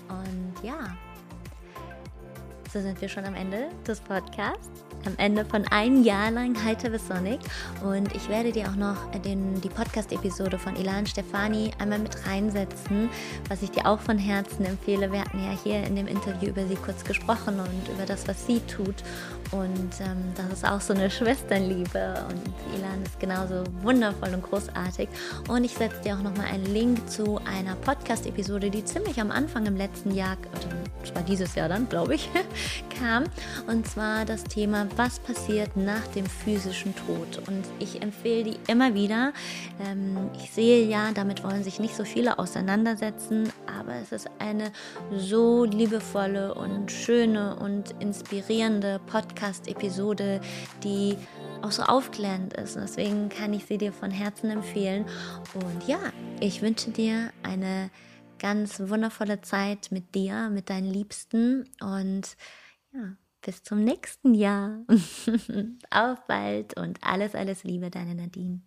Und 0.08 0.54
ja, 0.64 0.96
so 2.72 2.80
sind 2.80 3.00
wir 3.00 3.08
schon 3.08 3.24
am 3.24 3.36
Ende 3.36 3.70
des 3.86 4.00
Podcasts 4.00 4.84
am 5.06 5.14
Ende 5.18 5.44
von 5.44 5.66
einem 5.68 6.02
Jahr 6.02 6.30
lang 6.30 6.56
Heiter 6.64 6.96
Sonic. 6.98 7.40
Und 7.82 8.14
ich 8.14 8.28
werde 8.28 8.52
dir 8.52 8.68
auch 8.68 8.76
noch 8.76 9.10
den, 9.24 9.60
die 9.60 9.68
Podcast-Episode 9.68 10.58
von 10.58 10.76
Ilan 10.76 11.06
Stefani 11.06 11.70
einmal 11.78 11.98
mit 11.98 12.26
reinsetzen, 12.26 13.08
was 13.48 13.62
ich 13.62 13.70
dir 13.70 13.86
auch 13.86 14.00
von 14.00 14.18
Herzen 14.18 14.64
empfehle. 14.64 15.10
Wir 15.10 15.20
hatten 15.20 15.42
ja 15.42 15.56
hier 15.62 15.84
in 15.84 15.96
dem 15.96 16.06
Interview 16.06 16.48
über 16.48 16.66
sie 16.66 16.76
kurz 16.76 17.04
gesprochen 17.04 17.60
und 17.60 17.88
über 17.94 18.06
das, 18.06 18.26
was 18.28 18.46
sie 18.46 18.60
tut. 18.60 18.96
Und 19.50 20.00
ähm, 20.00 20.32
das 20.34 20.58
ist 20.58 20.64
auch 20.66 20.80
so 20.80 20.94
eine 20.94 21.10
Schwesternliebe. 21.10 22.26
Und 22.28 22.76
Ilan 22.76 23.02
ist 23.04 23.20
genauso 23.20 23.62
wundervoll 23.82 24.30
und 24.34 24.42
großartig. 24.42 25.08
Und 25.48 25.64
ich 25.64 25.74
setze 25.74 26.00
dir 26.02 26.14
auch 26.14 26.22
nochmal 26.22 26.46
einen 26.46 26.66
Link 26.66 27.08
zu 27.08 27.38
einer 27.44 27.76
Podcast-Episode, 27.76 28.70
die 28.70 28.84
ziemlich 28.84 29.20
am 29.20 29.30
Anfang 29.30 29.66
im 29.66 29.76
letzten 29.76 30.12
Jahr, 30.12 30.36
oder 30.50 31.06
zwar 31.06 31.22
dieses 31.22 31.54
Jahr 31.54 31.68
dann, 31.68 31.88
glaube 31.88 32.14
ich, 32.14 32.28
kam. 32.98 33.24
Und 33.66 33.86
zwar 33.86 34.24
das 34.24 34.44
Thema 34.44 34.86
was 34.96 35.18
passiert 35.18 35.76
nach 35.76 36.07
dem 36.09 36.26
physischen 36.26 36.94
Tod. 36.94 37.46
Und 37.48 37.64
ich 37.78 38.02
empfehle 38.02 38.44
die 38.44 38.59
immer 38.70 38.94
wieder. 38.94 39.33
Ähm, 39.80 40.30
ich 40.35 40.50
sehe 40.50 40.87
ja, 40.87 41.11
damit 41.12 41.42
wollen 41.42 41.64
sich 41.64 41.80
nicht 41.80 41.96
so 41.96 42.04
viele 42.04 42.38
auseinandersetzen, 42.38 43.52
aber 43.66 43.94
es 43.94 44.12
ist 44.12 44.30
eine 44.38 44.72
so 45.16 45.64
liebevolle 45.64 46.54
und 46.54 46.90
schöne 46.90 47.57
und 47.57 47.94
inspirierende 48.00 49.00
Podcast-Episode, 49.07 50.40
die 50.83 51.16
auch 51.62 51.72
so 51.72 51.83
aufklärend 51.83 52.54
ist. 52.54 52.76
Deswegen 52.76 53.28
kann 53.28 53.52
ich 53.52 53.66
sie 53.66 53.78
dir 53.78 53.92
von 53.92 54.11
Herzen 54.11 54.50
empfehlen. 54.50 55.07
Und 55.54 55.88
ja, 55.88 55.98
ich 56.40 56.62
wünsche 56.62 56.90
dir 56.90 57.30
eine 57.42 57.90
ganz 58.38 58.80
wundervolle 58.80 59.40
Zeit 59.40 59.88
mit 59.90 60.14
dir, 60.14 60.50
mit 60.50 60.68
deinen 60.68 60.92
Liebsten 60.92 61.68
und 61.80 62.37
ja, 62.92 63.16
bis 63.44 63.62
zum 63.62 63.85
nächsten 63.85 64.35
Jahr. 64.35 64.85
Auf 65.90 66.26
bald 66.26 66.76
und 66.76 66.98
alles, 67.02 67.35
alles 67.35 67.64
Liebe, 67.64 67.90
deine 67.90 68.14
Nadine. 68.14 68.61